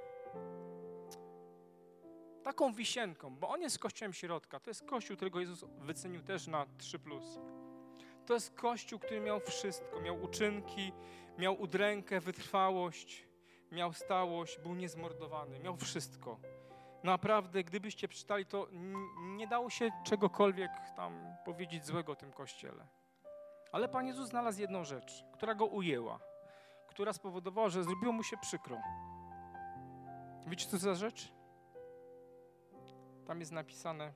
taką 2.44 2.74
wisienką, 2.74 3.36
bo 3.36 3.50
on 3.50 3.62
jest 3.62 3.80
kościołem 3.80 4.14
środka. 4.14 4.60
To 4.60 4.70
jest 4.70 4.84
kościół, 4.86 5.16
którego 5.16 5.40
Jezus 5.40 5.66
wycenił 5.78 6.24
też 6.24 6.48
na 6.48 6.66
3. 6.78 7.00
To 8.26 8.34
jest 8.34 8.56
kościół, 8.56 9.00
który 9.00 9.22
miał 9.22 9.40
wszystko. 9.40 10.02
Miał 10.02 10.22
uczynki, 10.22 10.94
miał 11.38 11.62
udrękę, 11.62 12.20
wytrwałość, 12.20 13.28
miał 13.72 13.94
stałość, 13.94 14.60
był 14.60 14.76
niezmordowany, 14.76 15.60
miał 15.60 15.78
wszystko. 15.78 16.40
Naprawdę, 17.04 17.64
gdybyście 17.64 18.08
przeczytali, 18.08 18.46
to 18.46 18.68
nie 19.22 19.48
dało 19.48 19.70
się 19.70 19.90
czegokolwiek 20.06 20.72
tam 20.96 21.36
powiedzieć 21.46 21.86
złego 21.86 22.12
o 22.12 22.16
tym 22.16 22.32
kościele. 22.32 22.88
Ale 23.72 23.90
Pan 23.90 24.08
Jezus 24.08 24.30
znalazł 24.30 24.62
jedną 24.62 24.84
rzecz, 24.84 25.24
która 25.34 25.56
go 25.56 25.66
ujęła, 25.66 26.20
która 27.00 27.14
spowodowała, 27.14 27.70
że 27.70 27.84
zrobiło 27.84 28.14
mu 28.14 28.24
się 28.24 28.38
przykro. 28.38 28.78
Wiecie, 30.47 30.68
co 30.68 30.78
za 30.78 30.95
rzecz? 30.95 31.34
Tam 33.28 33.39
jest 33.39 33.52
napisane, 33.52 34.14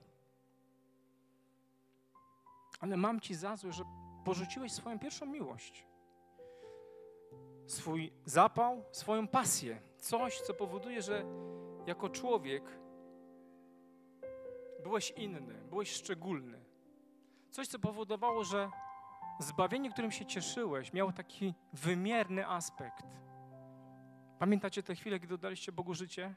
ale 2.80 2.98
mam 2.98 3.20
ci 3.20 3.36
za 3.36 3.56
złe, 3.56 3.72
że 3.72 3.84
porzuciłeś 4.26 4.72
swoją 4.72 5.00
pierwszą 5.00 5.26
miłość. 5.26 5.86
Swój 7.68 8.14
zapał, 8.26 8.84
swoją 8.92 9.28
pasję. 9.28 9.82
Coś, 9.98 10.42
co 10.42 10.54
powoduje, 10.54 11.02
że 11.02 11.26
jako 11.86 12.10
człowiek 12.10 12.64
byłeś 14.84 15.12
inny, 15.12 15.64
byłeś 15.70 15.92
szczególny. 15.92 16.66
Coś, 17.50 17.68
co 17.68 17.80
powodowało, 17.80 18.44
że 18.44 18.72
zbawienie, 19.40 19.92
którym 19.92 20.12
się 20.12 20.26
cieszyłeś, 20.26 20.94
miało 20.94 21.12
taki 21.12 21.54
wymierny 21.74 22.48
aspekt. 22.48 23.06
Pamiętacie 24.40 24.84
te 24.84 24.96
chwile, 24.96 25.20
gdy 25.20 25.36
oddaliście 25.36 25.72
Bogu 25.72 25.94
życie? 25.94 26.36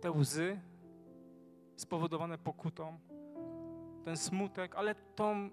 Te 0.00 0.10
łzy 0.10 0.60
spowodowane 1.76 2.38
pokutą, 2.38 2.98
ten 4.04 4.16
smutek, 4.16 4.74
ale 4.74 4.94
tą 4.94 5.50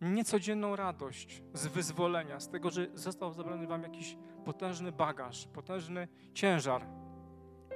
niecodzienną 0.00 0.76
radość 0.76 1.42
z 1.52 1.66
wyzwolenia, 1.66 2.40
z 2.40 2.48
tego, 2.48 2.70
że 2.70 2.86
został 2.94 3.32
zabrany 3.32 3.66
wam 3.66 3.82
jakiś 3.82 4.16
potężny 4.44 4.92
bagaż, 4.92 5.46
potężny 5.46 6.08
ciężar. 6.34 6.86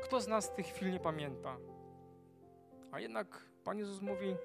Kto 0.05 0.21
z 0.21 0.29
nas 0.29 0.55
tych 0.55 0.67
chwil 0.67 0.93
nie 0.93 1.01
pamięta? 1.01 1.57
A 2.93 3.01
jednak 3.01 3.45
Pan 3.65 3.79
Jezus 3.79 4.01
mówi, 4.01 4.37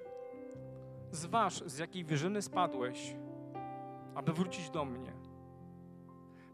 zważ, 1.10 1.62
z 1.66 1.78
jakiej 1.78 2.04
wyżyny 2.04 2.42
spadłeś, 2.42 3.16
aby 4.14 4.32
wrócić 4.32 4.70
do 4.70 4.84
mnie. 4.84 5.12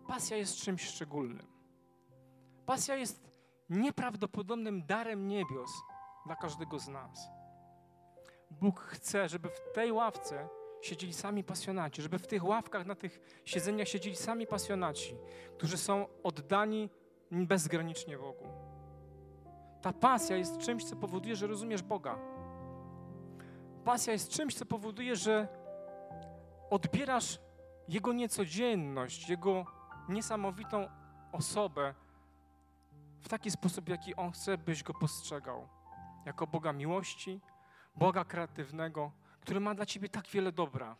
Pasja 0.06 0.36
jest 0.36 0.56
czymś 0.56 0.84
szczególnym. 0.84 1.46
Pasja 2.66 2.96
jest 2.96 3.30
nieprawdopodobnym 3.70 4.86
darem 4.86 5.28
niebios 5.28 5.70
dla 6.26 6.36
każdego 6.36 6.78
z 6.78 6.88
nas. 6.88 7.28
Bóg 8.50 8.80
chce, 8.80 9.28
żeby 9.28 9.48
w 9.48 9.74
tej 9.74 9.92
ławce 9.92 10.48
siedzieli 10.80 11.12
sami 11.12 11.44
pasjonaci, 11.44 12.02
żeby 12.02 12.18
w 12.18 12.26
tych 12.26 12.44
ławkach, 12.44 12.86
na 12.86 12.94
tych 12.94 13.42
siedzeniach 13.44 13.88
siedzieli 13.88 14.16
sami 14.16 14.46
pasjonaci, 14.46 15.16
którzy 15.56 15.76
są 15.76 16.06
oddani 16.22 16.90
bezgranicznie 17.30 18.18
Bogu. 18.18 18.44
Ta 19.82 19.92
pasja 19.92 20.36
jest 20.36 20.58
czymś, 20.58 20.84
co 20.84 20.96
powoduje, 20.96 21.36
że 21.36 21.46
rozumiesz 21.46 21.82
Boga. 21.82 22.18
Pasja 23.84 24.12
jest 24.12 24.30
czymś, 24.30 24.54
co 24.54 24.66
powoduje, 24.66 25.16
że 25.16 25.48
odbierasz 26.70 27.38
Jego 27.88 28.12
niecodzienność, 28.12 29.28
Jego 29.28 29.66
niesamowitą 30.08 30.88
osobę 31.32 31.94
w 33.20 33.28
taki 33.28 33.50
sposób, 33.50 33.88
jaki 33.88 34.16
On 34.16 34.32
chce, 34.32 34.58
byś 34.58 34.82
Go 34.82 34.94
postrzegał. 34.94 35.68
Jako 36.26 36.46
Boga 36.46 36.72
miłości, 36.72 37.40
Boga 37.94 38.24
kreatywnego, 38.24 39.12
który 39.40 39.60
ma 39.60 39.74
dla 39.74 39.86
ciebie 39.86 40.08
tak 40.08 40.26
wiele 40.28 40.52
dobra. 40.52 40.96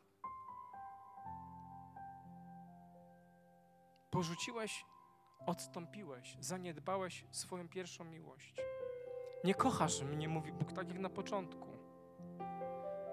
Porzuciłeś, 4.11 4.85
odstąpiłeś, 5.47 6.37
zaniedbałeś 6.41 7.24
swoją 7.30 7.68
pierwszą 7.68 8.05
miłość. 8.05 8.55
Nie 9.45 9.55
kochasz 9.55 10.03
mnie, 10.03 10.28
mówi 10.28 10.53
Bóg, 10.53 10.72
tak 10.72 10.89
jak 10.89 10.99
na 10.99 11.11
początku. 11.11 11.72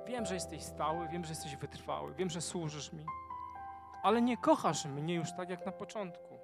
Wiem, 0.09 0.25
że 0.25 0.33
jesteś 0.33 0.63
stały, 0.63 1.07
wiem, 1.07 1.23
że 1.23 1.31
jesteś 1.31 1.55
wytrwały, 1.55 2.13
wiem, 2.13 2.29
że 2.29 2.41
służysz 2.41 2.93
mi, 2.93 3.05
ale 4.03 4.21
nie 4.21 4.37
kochasz 4.37 4.85
mnie 4.85 5.15
już 5.15 5.31
tak 5.31 5.49
jak 5.49 5.65
na 5.65 5.71
początku. 5.71 6.39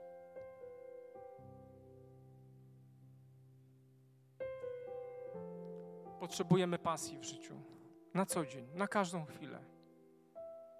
Potrzebujemy 6.19 6.79
pasji 6.79 7.17
w 7.17 7.23
życiu. 7.23 7.61
Na 8.13 8.25
co 8.25 8.45
dzień, 8.45 8.67
na 8.73 8.87
każdą 8.87 9.25
chwilę. 9.25 9.59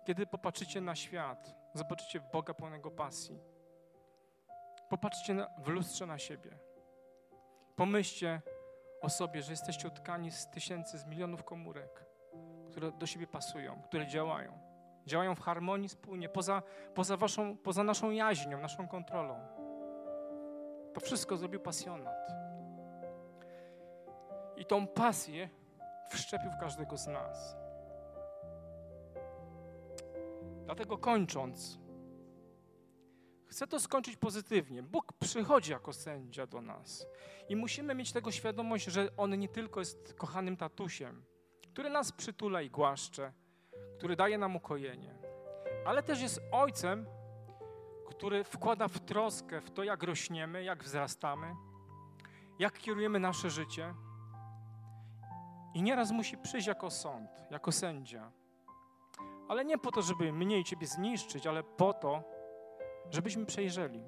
Kiedy 0.05 0.27
popatrzycie 0.27 0.81
na 0.81 0.95
świat, 0.95 1.55
zobaczycie 1.73 2.19
Boga 2.33 2.53
pełnego 2.53 2.91
pasji. 2.91 3.39
Popatrzcie 4.89 5.33
na, 5.33 5.49
w 5.57 5.67
lustrze 5.67 6.05
na 6.05 6.17
siebie. 6.17 6.57
Pomyślcie 7.75 8.41
o 9.01 9.09
sobie, 9.09 9.41
że 9.41 9.51
jesteście 9.51 9.87
utkani 9.87 10.31
z 10.31 10.49
tysięcy, 10.49 10.97
z 10.97 11.05
milionów 11.05 11.43
komórek, 11.43 12.14
które 12.75 12.91
do 12.91 13.05
siebie 13.07 13.27
pasują, 13.27 13.81
które 13.81 14.07
działają. 14.07 14.59
Działają 15.05 15.35
w 15.35 15.39
harmonii 15.39 15.89
wspólnie, 15.89 16.29
poza, 16.29 16.63
poza, 16.93 17.17
waszą, 17.17 17.57
poza 17.57 17.83
naszą 17.83 18.11
jaźnią, 18.11 18.61
naszą 18.61 18.87
kontrolą. 18.87 19.39
To 20.93 20.99
wszystko 20.99 21.37
zrobił 21.37 21.59
pasjonat. 21.59 22.31
I 24.57 24.65
tą 24.65 24.87
pasję 24.87 25.49
wszczepił 26.09 26.51
w 26.51 26.59
każdego 26.59 26.97
z 26.97 27.07
nas. 27.07 27.57
Dlatego 30.65 30.97
kończąc, 30.97 31.79
chcę 33.45 33.67
to 33.67 33.79
skończyć 33.79 34.17
pozytywnie. 34.17 34.83
Bóg 34.83 35.13
przychodzi 35.13 35.71
jako 35.71 35.93
sędzia 35.93 36.47
do 36.47 36.61
nas 36.61 37.07
i 37.49 37.55
musimy 37.55 37.95
mieć 37.95 38.11
tego 38.11 38.31
świadomość, 38.31 38.85
że 38.85 39.09
On 39.17 39.39
nie 39.39 39.49
tylko 39.49 39.79
jest 39.79 40.13
kochanym 40.13 40.57
tatusiem, 40.57 41.23
który 41.75 41.89
nas 41.89 42.11
przytula 42.11 42.61
i 42.61 42.69
głaszcze, 42.69 43.33
który 43.97 44.15
daje 44.15 44.37
nam 44.37 44.55
ukojenie, 44.55 45.15
ale 45.85 46.03
też 46.03 46.21
jest 46.21 46.41
Ojcem, 46.51 47.05
który 48.09 48.43
wkłada 48.43 48.87
w 48.87 48.99
troskę 48.99 49.61
w 49.61 49.71
to, 49.71 49.83
jak 49.83 50.03
rośniemy, 50.03 50.63
jak 50.63 50.83
wzrastamy, 50.83 51.55
jak 52.59 52.79
kierujemy 52.79 53.19
nasze 53.19 53.49
życie. 53.49 53.93
I 55.73 55.81
nieraz 55.81 56.11
musi 56.11 56.37
przyjść 56.37 56.67
jako 56.67 56.91
sąd, 56.91 57.29
jako 57.51 57.71
sędzia. 57.71 58.31
Ale 59.47 59.65
nie 59.65 59.77
po 59.77 59.91
to, 59.91 60.01
żeby 60.01 60.33
mnie 60.33 60.59
i 60.59 60.63
Ciebie 60.63 60.87
zniszczyć, 60.87 61.47
ale 61.47 61.63
po 61.63 61.93
to, 61.93 62.23
żebyśmy 63.11 63.45
przejrzeli, 63.45 64.03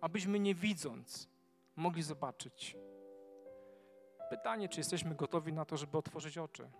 abyśmy 0.00 0.40
nie 0.40 0.54
widząc 0.54 1.28
mogli 1.76 2.02
zobaczyć. 2.02 2.76
Pytanie, 4.30 4.68
czy 4.68 4.80
jesteśmy 4.80 5.14
gotowi 5.14 5.52
na 5.52 5.64
to, 5.64 5.76
żeby 5.76 5.98
otworzyć 5.98 6.38
oczy, 6.38 6.70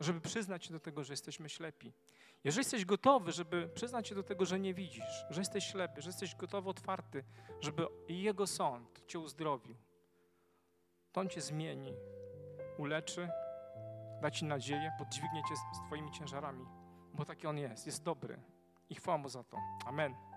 żeby 0.00 0.20
przyznać 0.20 0.64
się 0.64 0.72
do 0.72 0.80
tego, 0.80 1.04
że 1.04 1.12
jesteśmy 1.12 1.48
ślepi. 1.48 1.92
Jeżeli 2.44 2.60
jesteś 2.60 2.84
gotowy, 2.84 3.32
żeby 3.32 3.68
przyznać 3.68 4.08
się 4.08 4.14
do 4.14 4.22
tego, 4.22 4.44
że 4.44 4.60
nie 4.60 4.74
widzisz, 4.74 5.24
że 5.30 5.40
jesteś 5.40 5.64
ślepy, 5.64 6.02
że 6.02 6.08
jesteś 6.08 6.34
gotowy, 6.34 6.70
otwarty, 6.70 7.24
żeby 7.60 7.86
Jego 8.08 8.46
sąd 8.46 9.06
Cię 9.06 9.18
uzdrowił, 9.18 9.76
to 11.12 11.20
On 11.20 11.28
Cię 11.28 11.40
zmieni, 11.40 11.94
uleczy, 12.78 13.28
da 14.22 14.30
Ci 14.30 14.44
nadzieję, 14.44 14.92
podźwignie 14.98 15.42
Cię 15.48 15.56
z, 15.56 15.86
Twoimi 15.86 16.10
ciężarami, 16.12 16.66
bo 17.14 17.24
taki 17.24 17.46
On 17.46 17.58
jest, 17.58 17.86
jest 17.86 18.02
dobry 18.02 18.40
i 18.90 18.94
chwała 18.94 19.18
Mu 19.18 19.28
za 19.28 19.44
to. 19.44 19.58
Amen. 19.86 20.33